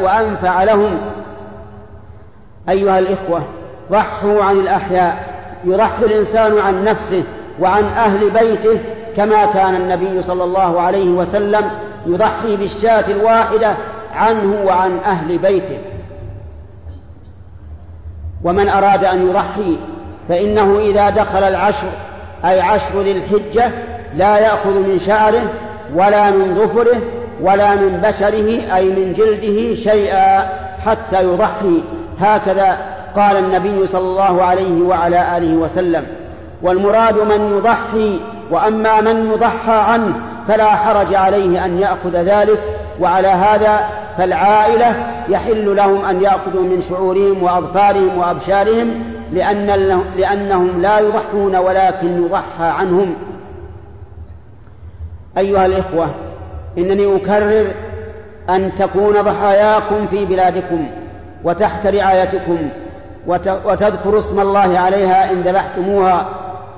[0.01, 0.97] وأنفع لهم.
[2.69, 3.43] أيها الإخوة
[3.91, 7.23] ضحوا عن الأحياء يضحي الإنسان عن نفسه
[7.59, 8.79] وعن أهل بيته
[9.15, 11.71] كما كان النبي صلى الله عليه وسلم
[12.05, 13.75] يضحي بالشاة الواحدة
[14.15, 15.77] عنه وعن أهل بيته.
[18.43, 19.77] ومن أراد أن يضحي
[20.29, 21.87] فإنه إذا دخل العشر
[22.45, 23.71] أي عشر ذي الحجة
[24.15, 25.49] لا يأخذ من شعره
[25.95, 27.01] ولا من ظفره
[27.41, 30.49] ولا من بشره أي من جلده شيئا
[30.85, 31.83] حتى يضحي.
[32.19, 32.77] هكذا
[33.15, 36.05] قال النبي صلى الله عليه وعلى آله وسلم.
[36.61, 38.19] والمراد من يضحي
[38.51, 40.13] وأما من يضحى عنه
[40.47, 42.59] فلا حرج عليه أن يأخذ ذلك
[42.99, 43.79] وعلى هذا
[44.17, 44.95] فالعائلة
[45.29, 49.65] يحل لهم أن يأخذوا من شعورهم وأظفارهم وأبشارهم لأن
[50.17, 53.15] لأنهم لا يضحون ولكن يضحى عنهم.
[55.37, 56.09] أيها الإخوة
[56.77, 57.65] إنني أكرر
[58.49, 60.87] أن تكون ضحاياكم في بلادكم
[61.43, 62.57] وتحت رعايتكم
[63.65, 66.29] وتذكروا اسم الله عليها إن ذبحتموها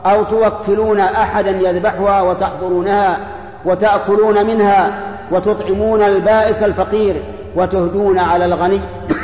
[0.06, 3.18] أو توكلون أحدا يذبحها وتحضرونها
[3.66, 5.00] وتأكلون منها
[5.32, 7.24] وتطعمون البائس الفقير
[7.56, 8.82] وتهدون على الغني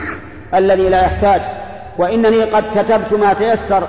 [0.60, 1.42] الذي لا يحتاج.
[1.98, 3.84] وإنني قد كتبت ما تيسر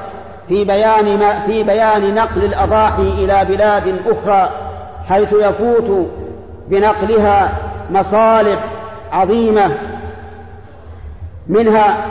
[0.49, 4.51] في بيان ما في بيان نقل الأضاحي إلى بلاد أخرى
[5.09, 6.09] حيث يفوت
[6.69, 7.53] بنقلها
[7.91, 8.65] مصالح
[9.13, 9.77] عظيمة
[11.49, 12.07] منها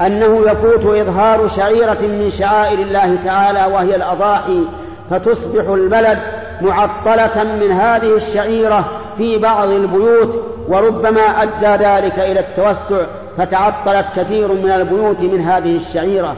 [0.00, 4.68] أنه يفوت إظهار شعيرة من شعائر الله تعالى وهي الأضاحي
[5.10, 6.18] فتصبح البلد
[6.60, 8.84] معطلة من هذه الشعيرة
[9.16, 13.06] في بعض البيوت وربما أدى ذلك إلى التوسع.
[13.38, 16.36] فتعطلت كثير من البيوت من هذه الشعيرة.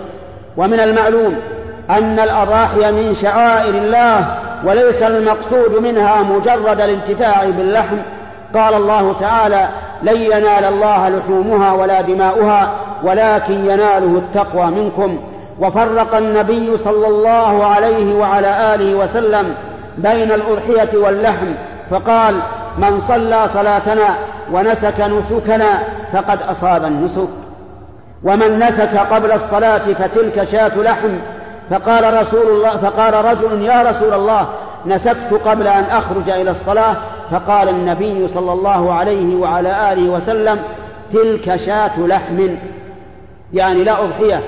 [0.56, 1.36] ومن المعلوم
[1.90, 4.26] أن الأضاحي من شعائر الله
[4.64, 7.96] وليس المقصود منها مجرد الانتفاع باللحم.
[8.54, 9.68] قال الله تعالى
[10.02, 12.70] لن ينال الله لحومها ولا دماؤها
[13.04, 15.18] ولكن يناله التقوى منكم.
[15.60, 19.54] وفرق النبي صلى الله عليه وعلى آله وسلم
[19.98, 21.54] بين الأضحية واللحم.
[21.90, 22.34] فقال
[22.78, 24.18] من صلى صلاتنا
[24.52, 25.82] ونسك نسكنا
[26.12, 27.28] فقد أصاب النسك.
[28.24, 31.18] ومن نسك قبل الصلاة فتلك شاة لحم
[31.70, 34.46] فقال رسول الله فقال رجل يا رسول الله
[34.86, 36.96] نسكت قبل أن أخرج إلى الصلاة؟
[37.30, 40.58] فقال النبي صلى الله عليه وعلى آله وسلم
[41.12, 42.48] تلك شاة لحم.
[43.52, 44.42] يعني لا أضحية.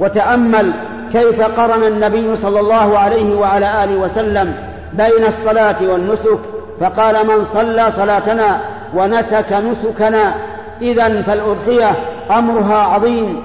[0.00, 0.72] وتأمل
[1.12, 4.54] كيف قرن النبي صلى الله عليه وعلى آله وسلم
[4.92, 6.38] بين الصلاة والنسك.
[6.80, 8.60] فقال من صلى صلاتنا
[8.94, 10.34] ونسك نسكنا.
[10.82, 11.96] إذا فالأضحية
[12.30, 13.42] أمرها عظيم.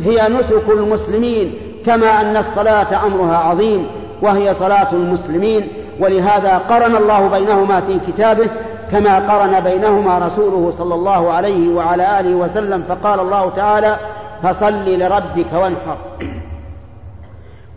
[0.00, 1.54] هي نسك المسلمين
[1.86, 3.86] كما أن الصلاة أمرها عظيم
[4.22, 5.68] وهي صلاة المسلمين.
[6.00, 8.48] ولهذا قرن الله بينهما في كتابه
[8.92, 12.84] كما قرن بينهما رسوله صلى الله عليه وعلى آله وسلم.
[12.88, 13.96] فقال الله تعالى
[14.42, 15.96] فصل لربك وانحر.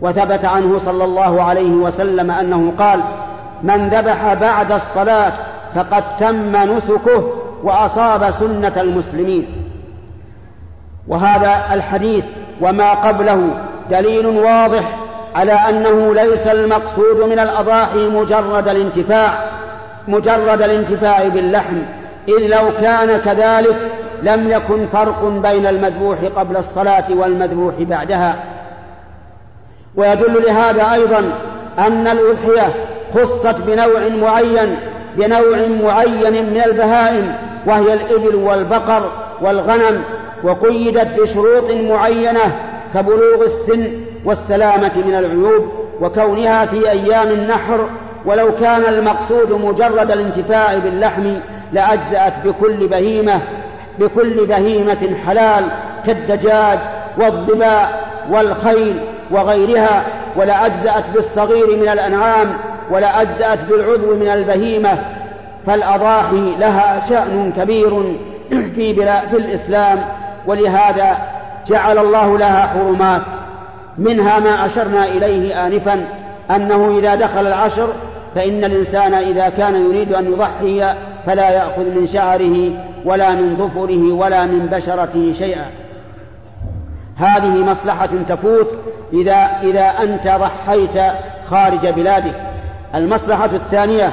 [0.00, 3.00] وثبت عنه صلى الله عليه وسلم أنه قال
[3.62, 5.32] من ذبح بعد الصلاة
[5.74, 7.32] فقد تم نسكه
[7.62, 9.46] وأصاب سنة المسلمين.
[11.08, 12.24] وهذا الحديث
[12.60, 13.50] وما قبله
[13.90, 14.98] دليل واضح
[15.34, 19.50] على أنه ليس المقصود من الأضاحي مجرد الانتفاع
[20.08, 21.76] مجرد الانتفاع باللحم
[22.28, 23.90] إذ لو كان كذلك
[24.22, 28.44] لم يكن فرق بين المذبوح قبل الصلاة والمذبوح بعدها.
[29.96, 31.32] ويدل لهذا أيضا
[31.78, 32.74] أن الأضحية
[33.14, 34.76] خصت بنوع معين
[35.16, 37.34] بنوع معين من البهائم
[37.66, 39.10] وهي الإبل والبقر
[39.42, 40.02] والغنم
[40.42, 42.56] وقيدت بشروط معينة
[42.94, 45.68] كبلوغ السن والسلامة من العيوب
[46.00, 47.88] وكونها في أيام النحر.
[48.26, 51.36] ولو كان المقصود مجرد الانتفاع باللحم
[51.72, 53.40] لأجزأت بكل بهيمة
[53.98, 55.64] بكل بهيمة حلال
[56.06, 56.78] كالدجاج
[57.18, 59.00] والظباء والخيل
[59.30, 60.04] وغيرها
[60.36, 62.56] ولأجزأت بالصغير من الأنعام
[62.90, 64.98] ولأجزأت بالعضو من البهيمة
[65.66, 68.16] فالأضاحي لها شأن كبير
[68.74, 68.94] في,
[69.30, 70.04] في الإسلام
[70.46, 71.18] ولهذا
[71.66, 73.26] جعل الله لها حرمات
[73.98, 76.04] منها ما أشرنا إليه آنفا
[76.50, 77.92] أنه إذا دخل العشر
[78.34, 80.94] فإن الإنسان إذا كان يريد أن يضحي
[81.26, 82.72] فلا يأخذ من شعره
[83.04, 85.66] ولا من ظفره ولا من بشرته شيئا.
[87.16, 88.68] هذه مصلحة تفوت
[89.12, 91.02] إذا إذا أنت ضحيت
[91.50, 92.53] خارج بلادك
[92.94, 94.12] المصلحة الثانية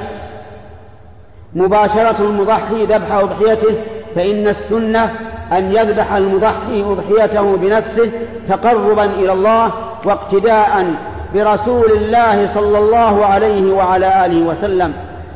[1.54, 3.76] مباشرة المضحي ذبح أضحيته
[4.16, 5.12] فإن السنة
[5.52, 8.12] أن يذبح المضحي أضحيته بنفسه
[8.50, 9.72] تقربا إلى الله
[10.06, 10.94] واقتداء
[11.34, 14.94] برسول الله صلى الله عليه وعلى آله وسلم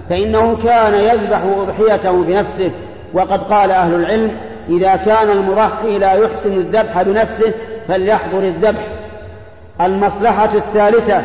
[0.10, 2.72] فإنه كان يذبح أضحيته بنفسه.
[3.14, 4.32] وقد قال أهل العلم
[4.70, 7.54] إذا كان المضحي لا يحسن الذبح بنفسه
[7.88, 8.88] فليحضر الذبح.
[9.82, 11.24] المصلحة الثالثة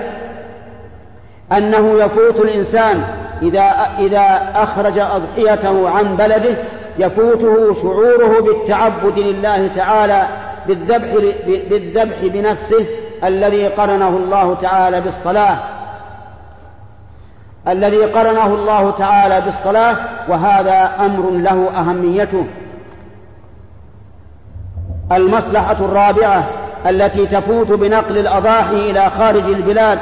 [1.53, 3.05] أنه يفوت الإنسان
[3.43, 3.63] إذا
[3.99, 6.57] إذا أخرج أضحيته عن بلده
[6.99, 10.29] يفوته شعوره بالتعبد لله تعالى
[10.67, 11.15] بالذبح
[11.47, 12.87] بالذبح بنفسه
[13.25, 15.59] الذي قرنه الله تعالى بالصلاة.
[17.69, 19.97] الذي قرنه الله تعالى بالصلاة
[20.29, 22.47] وهذا أمر له أهميته.
[25.13, 26.49] المصلحة الرابعة
[26.87, 29.99] التي تفوت بنقل الأضاحي إلى خارج البلاد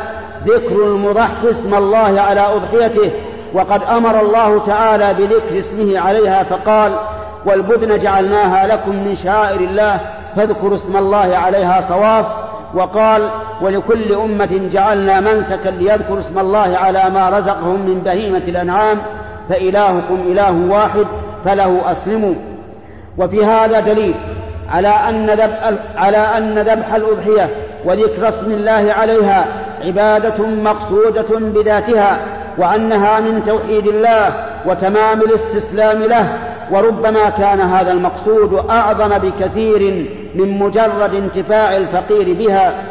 [0.48, 3.10] ذكر المضحي اسم الله على أضحيته
[3.54, 6.98] وقد أمر الله تعالى بذكر اسمه عليها فقال
[7.46, 10.00] والبدن جعلناها لكم من شائر الله
[10.36, 12.26] فاذكروا اسم الله عليها صواف
[12.74, 13.30] وقال
[13.62, 18.98] ولكل أمة جعلنا منسكا ليذكروا اسم الله على ما رزقهم من بهيمة الأنعام
[19.48, 21.06] فإلهكم إله واحد
[21.44, 22.34] فله أسلموا.
[23.18, 24.14] وفي هذا دليل
[24.70, 27.50] على أن ذبح على أن ذبح الأضحية
[27.84, 29.46] وذكر اسم الله عليها
[29.84, 32.20] عبادة مقصودة بذاتها
[32.58, 36.38] وأنها من توحيد الله وتمام الاستسلام له
[36.70, 42.82] وربما كان هذا المقصود أعظم بكثير من مجرد انتفاع الفقير بها.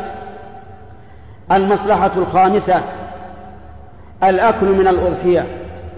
[1.52, 2.82] المصلحة الخامسة
[4.24, 5.46] الأكل من الأضحية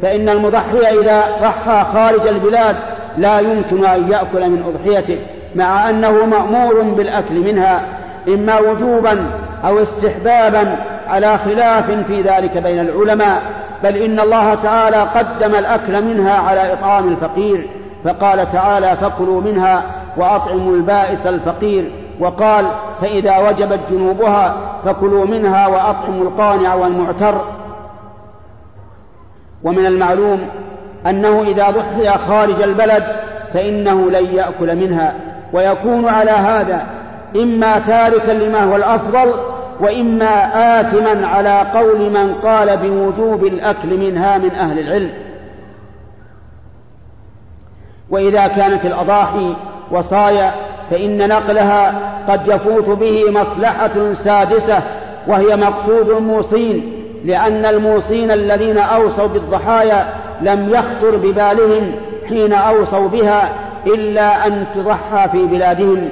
[0.01, 2.75] فإن المضحي إذا ضحى خارج البلاد
[3.17, 5.19] لا يمكن أن يأكل من أضحيته
[5.55, 7.85] مع أنه مأمور بالأكل منها
[8.27, 9.31] إما وجوبا
[9.65, 10.75] أو استحبابا
[11.07, 13.41] على خلاف في ذلك بين العلماء
[13.83, 17.69] بل إن الله تعالى قدم الأكل منها على إطعام الفقير
[18.03, 19.83] فقال تعالى فكلوا منها
[20.17, 22.65] وأطعموا البائس الفقير وقال
[23.01, 27.45] فإذا وجبت جنوبها فكلوا منها وأطعموا القانع والمعتر
[29.63, 30.39] ومن المعلوم
[31.07, 33.03] أنه إذا ضحي خارج البلد
[33.53, 35.13] فإنه لن يأكل منها
[35.53, 36.83] ويكون على هذا
[37.35, 39.33] إما تاركا لما هو الأفضل
[39.79, 45.11] وإما آثما على قول من قال بوجوب الأكل منها من أهل العلم.
[48.09, 49.55] وإذا كانت الأضاحي
[49.91, 50.53] وصايا
[50.91, 54.83] فإن نقلها قد يفوت به مصلحة سادسة
[55.27, 56.93] وهي مقصود موصين
[57.25, 61.91] لأن الموصين الذين أوصوا بالضحايا لم يخطر ببالهم
[62.29, 63.53] حين أوصوا بها
[63.87, 66.09] إلا أن تضحى في بلادهم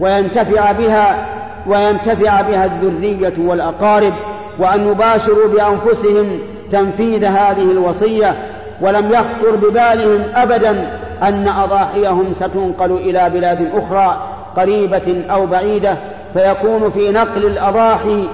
[0.00, 1.37] وينتفع بها
[1.68, 4.14] وينتفع بها الذرية والأقارب
[4.58, 6.38] وأن يباشروا بأنفسهم
[6.70, 8.36] تنفيذ هذه الوصية
[8.80, 14.22] ولم يخطر ببالهم أبدا أن أضاحيهم ستنقل إلى بلاد أخرى
[14.56, 15.96] قريبة أو بعيدة
[16.34, 18.28] فيكون في نقل الأضاحي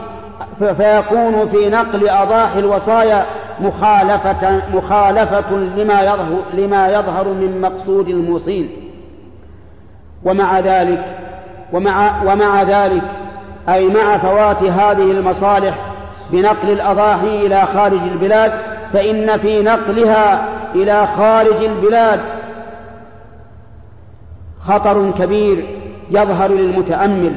[0.59, 3.26] فيكون في نقل أضاحي الوصايا
[3.61, 8.70] مخالفة مخالفة لما يظهر لما يظهر من مقصود الموصين.
[10.24, 11.05] ومع ذلك
[11.72, 13.03] ومع ومع ذلك
[13.69, 15.79] أي مع فوات هذه المصالح
[16.31, 18.53] بنقل الأضاحي إلى خارج البلاد
[18.93, 22.21] فإن في نقلها إلى خارج البلاد
[24.61, 25.67] خطر كبير
[26.11, 27.35] يظهر للمتأمل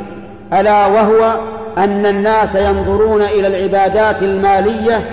[0.53, 1.39] ألا وهو
[1.77, 5.09] أن الناس ينظرون إلى العبادات المالية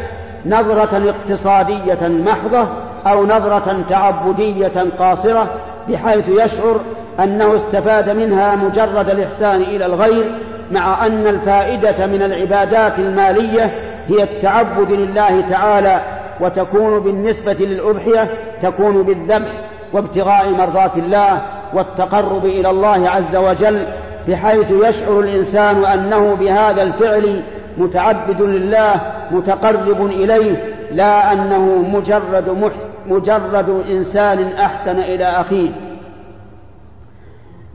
[0.47, 2.69] نظرة اقتصادية محضة
[3.07, 5.51] أو نظرة تعبدية قاصرة
[5.89, 6.81] بحيث يشعر
[7.21, 10.35] أنه استفاد منها مجرد الإحسان إلى الغير
[10.71, 13.75] مع أن الفائدة من العبادات المالية
[14.07, 16.01] هي التعبد لله تعالى
[16.41, 18.31] وتكون بالنسبة للأضحية
[18.63, 19.49] تكون بالذبح
[19.93, 21.43] وابتغاء مرضات الله
[21.75, 23.87] والتقرب إلى الله عز وجل
[24.29, 27.43] بحيث يشعر الإنسان أنه بهذا الفعل
[27.79, 28.95] متعبد لله
[29.31, 32.73] متقرب إليه لا أنه مجرد
[33.07, 35.71] مجرد إنسان أحسن إلى أخيه.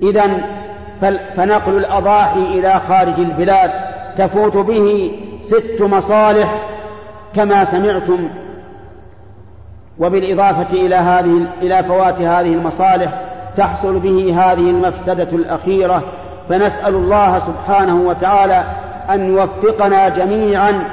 [0.01, 0.29] إذا
[1.35, 3.71] فنقل الأضاحي إلى خارج البلاد
[4.17, 6.63] تفوت به ست مصالح
[7.35, 8.29] كما سمعتم.
[9.99, 13.21] وبالإضافة إلى هذه إلى فوات هذه المصالح
[13.57, 16.03] تحصل به هذه المفسدة الأخيرة.
[16.49, 18.63] فنسأل الله سبحانه وتعالى
[19.09, 20.83] أن يوفقنا جميعا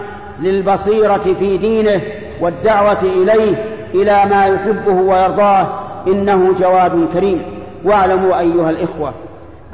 [0.40, 2.00] للبصيرة في دينه
[2.40, 5.66] والدعوة إليه إلى ما يحبه ويرضاه
[6.06, 7.42] إنه جواد كريم.
[7.84, 9.14] واعلموا أيها الإخوة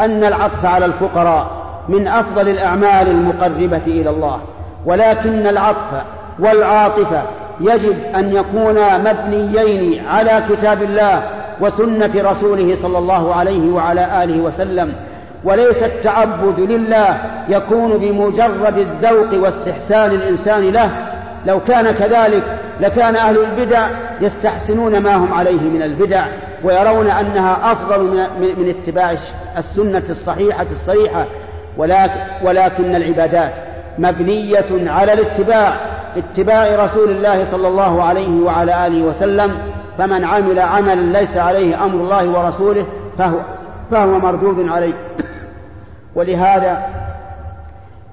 [0.05, 1.47] أن العطف على الفقراء
[1.89, 4.39] من أفضل الأعمال المقربة إلى الله
[4.87, 6.03] ولكن العطف
[6.39, 7.23] والعاطفة
[7.61, 11.23] يجب أن يكونا مبنيين على كتاب الله
[11.61, 14.95] وسنة رسوله صلى الله عليه وعلى آله وسلم
[15.45, 21.12] وليس التعبد لله يكون بمجرد الذوق واستحسان الإنسان له
[21.47, 23.89] لو كان كذلك لكان أهل البدع
[24.21, 26.27] يستحسنون ما هم عليه من البدع
[26.65, 29.15] ويرون أنها أفضل من اتباع
[29.57, 31.27] السنة الصحيحة الصريحة
[32.43, 33.53] ولكن, العبادات
[33.99, 35.77] مبنية على الاتباع
[36.17, 39.59] اتباع رسول الله صلى الله عليه وعلى آله وسلم
[39.99, 42.87] فمن عمل عملا ليس عليه أمر الله ورسوله
[43.19, 43.39] فهو,
[43.91, 44.95] فهو مردود عليه.
[46.15, 46.83] ولهذا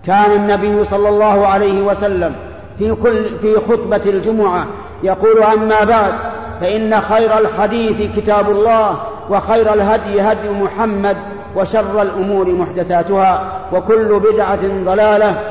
[0.06, 2.36] كان النبي صلى الله عليه وسلم
[2.80, 4.68] في كل في خطبة الجمعة
[5.04, 6.14] يقول أما بعد
[6.62, 9.00] فإن خير الحديث كتاب الله
[9.30, 11.18] وخير الهدي هدي محمد
[11.56, 15.42] وشر الأمور محدثاتها وكل بدعة ضلالة.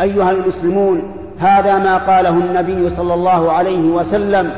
[0.00, 1.02] أيها المسلمون
[1.38, 4.50] هذا ما قاله النبي صلى الله عليه وسلم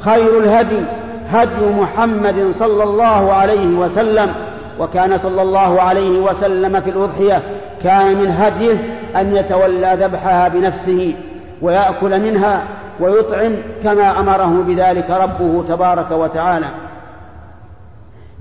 [0.00, 0.80] خير الهدي
[1.28, 4.34] هدي محمد صلى الله عليه وسلم
[4.80, 7.42] وكان صلى الله عليه وسلم في الأضحية.
[7.84, 11.14] كان من هديه أن يتولى ذبحها بنفسه
[11.62, 12.64] ويأكل منها
[13.00, 16.70] ويطعم كما أمره بذلك ربه تبارك وتعالى.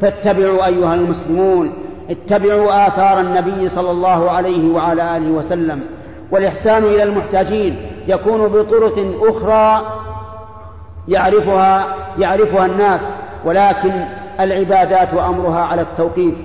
[0.01, 1.73] فاتبعوا أيها المسلمون
[2.09, 5.83] اتبعوا آثار النبي صلى الله عليه وعلى آله وسلم
[6.31, 7.75] والإحسان إلى المحتاجين
[8.07, 9.85] يكون بطرق أخرى
[11.07, 13.07] يعرفها يعرفها الناس
[13.45, 14.05] ولكن
[14.39, 16.35] العبادات وأمرها على التوقيف.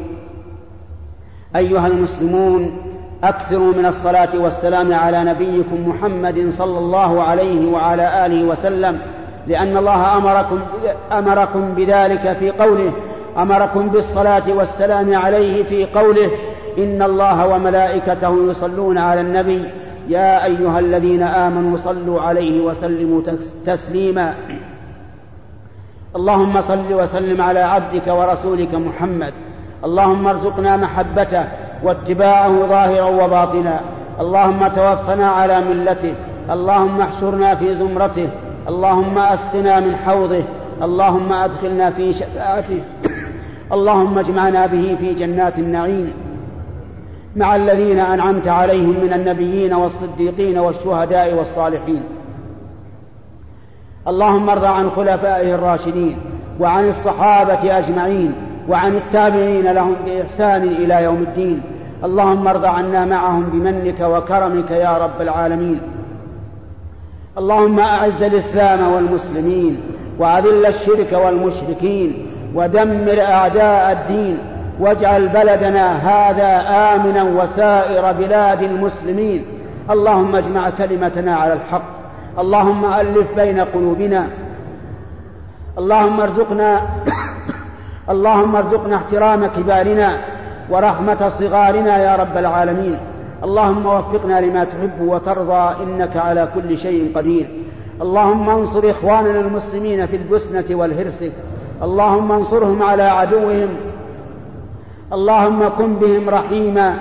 [1.57, 2.88] أيها المسلمون
[3.25, 8.99] أكثروا من الصلاة والسلام على نبيكم محمد صلى الله عليه وعلى آله وسلم
[9.47, 10.61] لأن الله أمركم
[11.13, 12.93] أمركم بذلك في قوله
[13.39, 16.31] أمركم بالصلاة والسلام عليه في قوله
[16.79, 19.65] إن الله وملائكته يصلون على النبي
[20.09, 23.23] يا أيها الذين آمنوا صلوا عليه وسلموا
[23.67, 24.35] تسليما.
[26.17, 29.33] اللهم صل وسلم على عبدك ورسولك محمد
[29.85, 31.45] اللهم ارزقنا محبته
[31.83, 33.81] واتباعه ظاهرا وباطنا.
[34.21, 36.15] اللهم توفنا على ملته.
[36.51, 38.31] اللهم احشرنا في زمرته.
[38.69, 40.45] اللهم اسقنا من حوضه.
[40.83, 42.81] اللهم ادخلنا في شفاعته.
[43.73, 46.13] اللهم اجمعنا به في جنات النعيم.
[47.37, 52.03] مع الذين انعمت عليهم من النبيين والصديقين والشهداء والصالحين.
[54.09, 56.19] اللهم ارض عن خلفائه الراشدين
[56.61, 58.48] وعن الصحابة أجمعين.
[58.69, 61.63] وعن التابعين لهم بإحسان إلى يوم الدين.
[62.05, 65.81] اللهم ارض عنا معهم بمنك وكرمك يا رب العالمين.
[67.39, 69.81] اللهم أعز الإسلام والمسلمين
[70.19, 74.39] وأذل الشرك والمشركين ودمر أعداء الدين
[74.81, 76.51] واجعل بلدنا هذا
[76.95, 79.45] آمنا وسائر بلاد المسلمين.
[79.91, 81.99] اللهم اجمع كلمتنا على الحق.
[82.39, 84.27] اللهم ألف بين قلوبنا.
[85.79, 86.83] اللهم ارزقنا
[88.11, 90.19] اللهم ارزقنا احترام كبارنا
[90.71, 92.99] ورحمة صغارنا يا رب العالمين.
[93.45, 97.47] اللهم وفقنا لما تحب وترضى إنك على كل شيء قدير.
[98.03, 101.33] اللهم انصر إخواننا المسلمين في البسنة والهرسك
[101.83, 103.69] اللهم انصرهم على عدوهم.
[105.13, 106.95] اللهم كن بهم رحيما.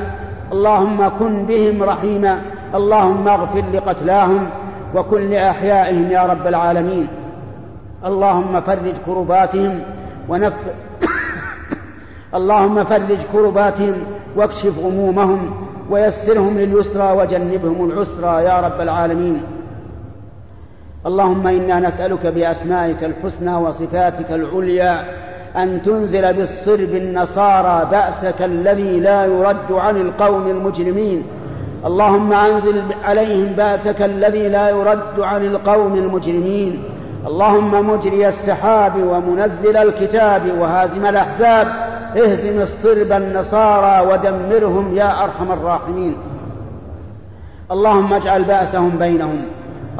[0.52, 2.42] اللهم كن بهم رحيما.
[2.76, 4.50] اللهم اغفر لقتلاهم
[4.96, 7.08] وكن لأحيائهم يا رب العالمين.
[8.06, 9.80] اللهم فرج كرباتهم
[10.30, 10.54] ونف
[12.36, 13.96] اللهم فرج كرباتهم
[14.36, 19.42] واكشف غمومهم ويسرهم لليسرى وجنبهم العسرى يا رب العالمين.
[21.06, 25.06] اللهم إنا نسألك بأسمائك الحسنى وصفاتك العليا
[25.56, 31.24] أن تنزل بالصرب النصارى بأسك الذي لا يرد عن القوم المجرمين.
[31.86, 36.84] اللهم أنزل عليهم بأسك الذي لا يرد عن القوم المجرمين.
[37.28, 41.68] اللهم مجري السحاب ومنزل الكتاب وهازم الأحزاب
[42.18, 46.18] اهزم الصرب النصارى ودمرهم يا أرحم الراحمين.
[47.72, 49.46] اللهم اجعل بأسهم بينهم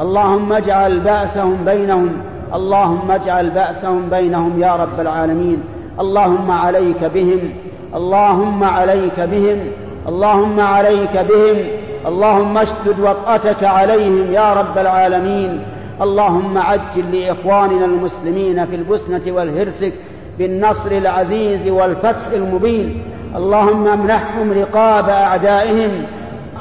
[0.00, 2.12] اللهم اجعل بأسهم بينهم
[2.54, 5.62] اللهم اجعل بأسهم بينهم يا رب العالمين.
[6.00, 7.52] اللهم عليك بهم
[7.94, 9.58] اللهم عليك بهم
[10.08, 11.58] اللهم عليك بهم
[12.06, 15.77] اللهم اشدد وطأتك عليهم يا رب العالمين.
[16.02, 19.92] اللهم عجل لإخواننا المسلمين في البسنة والهرسك
[20.38, 23.02] بالنصر العزيز والفتح المبين.
[23.36, 26.06] اللهم امنحهم رقاب أعدائهم.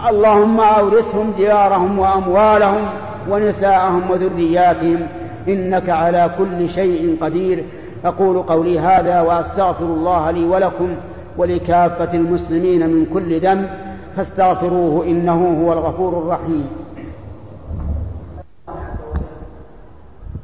[0.09, 2.89] اللهم أورثهم ديارهم وأموالهم
[3.29, 5.07] ونساءهم وذرياتهم.
[5.47, 7.63] إنك على كل شيء قدير.
[8.05, 10.89] أقول قولي هذا وأستغفر الله لي ولكم
[11.37, 13.69] ولكافة المسلمين من كل ذنب.
[14.17, 16.67] فاستغفروه إنه هو الغفور الرحيم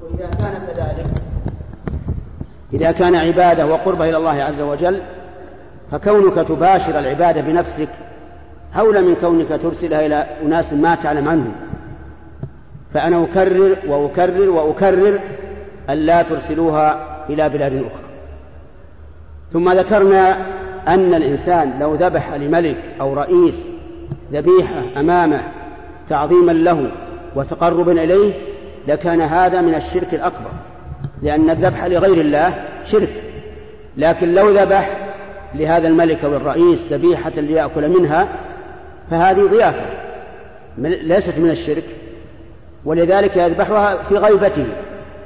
[0.01, 1.07] وإذا كان كذلك
[2.83, 5.01] إذا كان عبادة وقربة إلى الله عز وجل
[5.91, 7.89] فكونك تباشر العبادة بنفسك
[8.79, 11.53] أولى من كونك ترسلها إلى أناس ما تعلم عنهم.
[12.93, 15.19] فأنا أكرر وأكرر وأكرر
[15.89, 18.03] أن لا ترسلوها إلى بلاد أخرى.
[19.53, 20.37] ثم ذكرنا
[20.87, 23.65] أن الإنسان لو ذبح لملك أو رئيس
[24.31, 25.41] ذبيحة أمامه
[26.09, 26.91] تعظيما له
[27.35, 28.33] وتقربا إليه
[28.87, 30.51] لكان هذا من الشرك الأكبر.
[31.23, 32.53] لأن الذبح لغير الله
[32.85, 33.23] شرك.
[33.97, 34.97] لكن لو ذبح
[35.55, 38.27] لهذا الملك أو الرئيس ذبيحة ليأكل منها
[39.11, 39.85] فهذه ضيافة.
[40.77, 41.85] ليست من الشرك.
[42.85, 44.65] ولذلك يذبحها في غيبته.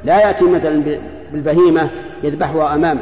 [0.04, 1.00] لا يأتي مثلا
[1.32, 1.90] بالبهيمة
[2.24, 3.02] يذبحها أمامه.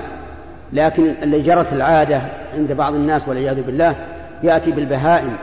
[0.74, 2.22] لكن اللي جرت العادة
[2.54, 3.96] عند بعض الناس والعياذ بالله
[4.44, 5.36] يأتي بالبهائم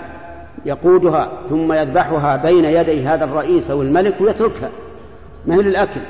[0.64, 4.70] يقودها ثم يذبحها بين يدي هذا الرئيس أو الملك ويتركها.
[5.46, 6.00] ما هي للأكل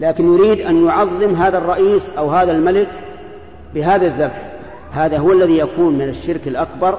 [0.00, 2.88] لكن يريد أن يعظم هذا الرئيس أو هذا الملك
[3.74, 4.42] بهذا الذبح.
[4.92, 6.98] هذا هو الذي يكون من الشرك الأكبر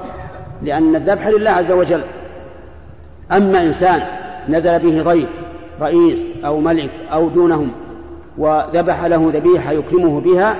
[0.62, 2.04] لأن الذبح لله عز وجل.
[3.32, 4.02] أما إنسان
[4.48, 5.28] نزل به ضيف
[5.80, 7.72] رئيس أو ملك أو دونهم
[8.38, 10.56] وذبح له ذبيحة يكرمه بها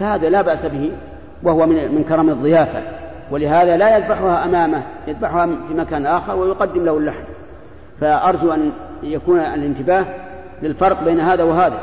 [0.00, 0.90] فهذا لا بأس به
[1.42, 2.82] وهو من من كرم الضيافة.
[3.30, 7.24] ولهذا لا يذبحها أمامه يذبحها في مكان آخر ويقدم له اللحم.
[8.00, 8.72] فأرجو أن
[9.02, 10.06] يكون الانتباه
[10.62, 11.80] للفرق بين هذا وهذا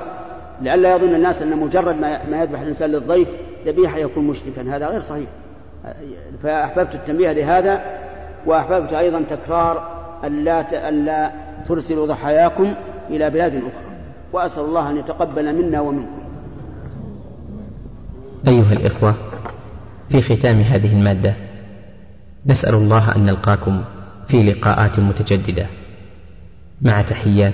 [0.61, 1.95] لئلا يظن الناس أن مجرد
[2.29, 3.27] ما يذبح الإنسان للضيف
[3.65, 5.27] ذبيحة يكون مشركا هذا غير صحيح.
[6.43, 7.81] فأحببت التنبيه لهذا
[8.45, 11.31] وأحببت أيضا تكرار ألا ألا
[11.67, 12.73] ترسلوا ضحاياكم
[13.09, 13.97] إلى بلاد أخرى.
[14.33, 16.19] وأسأل الله أن يتقبل منا ومنكم.
[18.47, 19.15] أيها الإخوة
[20.09, 21.33] في ختام هذه المادة
[22.45, 23.83] نسأل الله أن نلقاكم
[24.27, 25.67] في لقاءات متجددة.
[26.81, 27.53] مع تحيات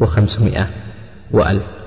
[0.00, 0.68] وخمسمائة
[1.30, 1.77] وألف.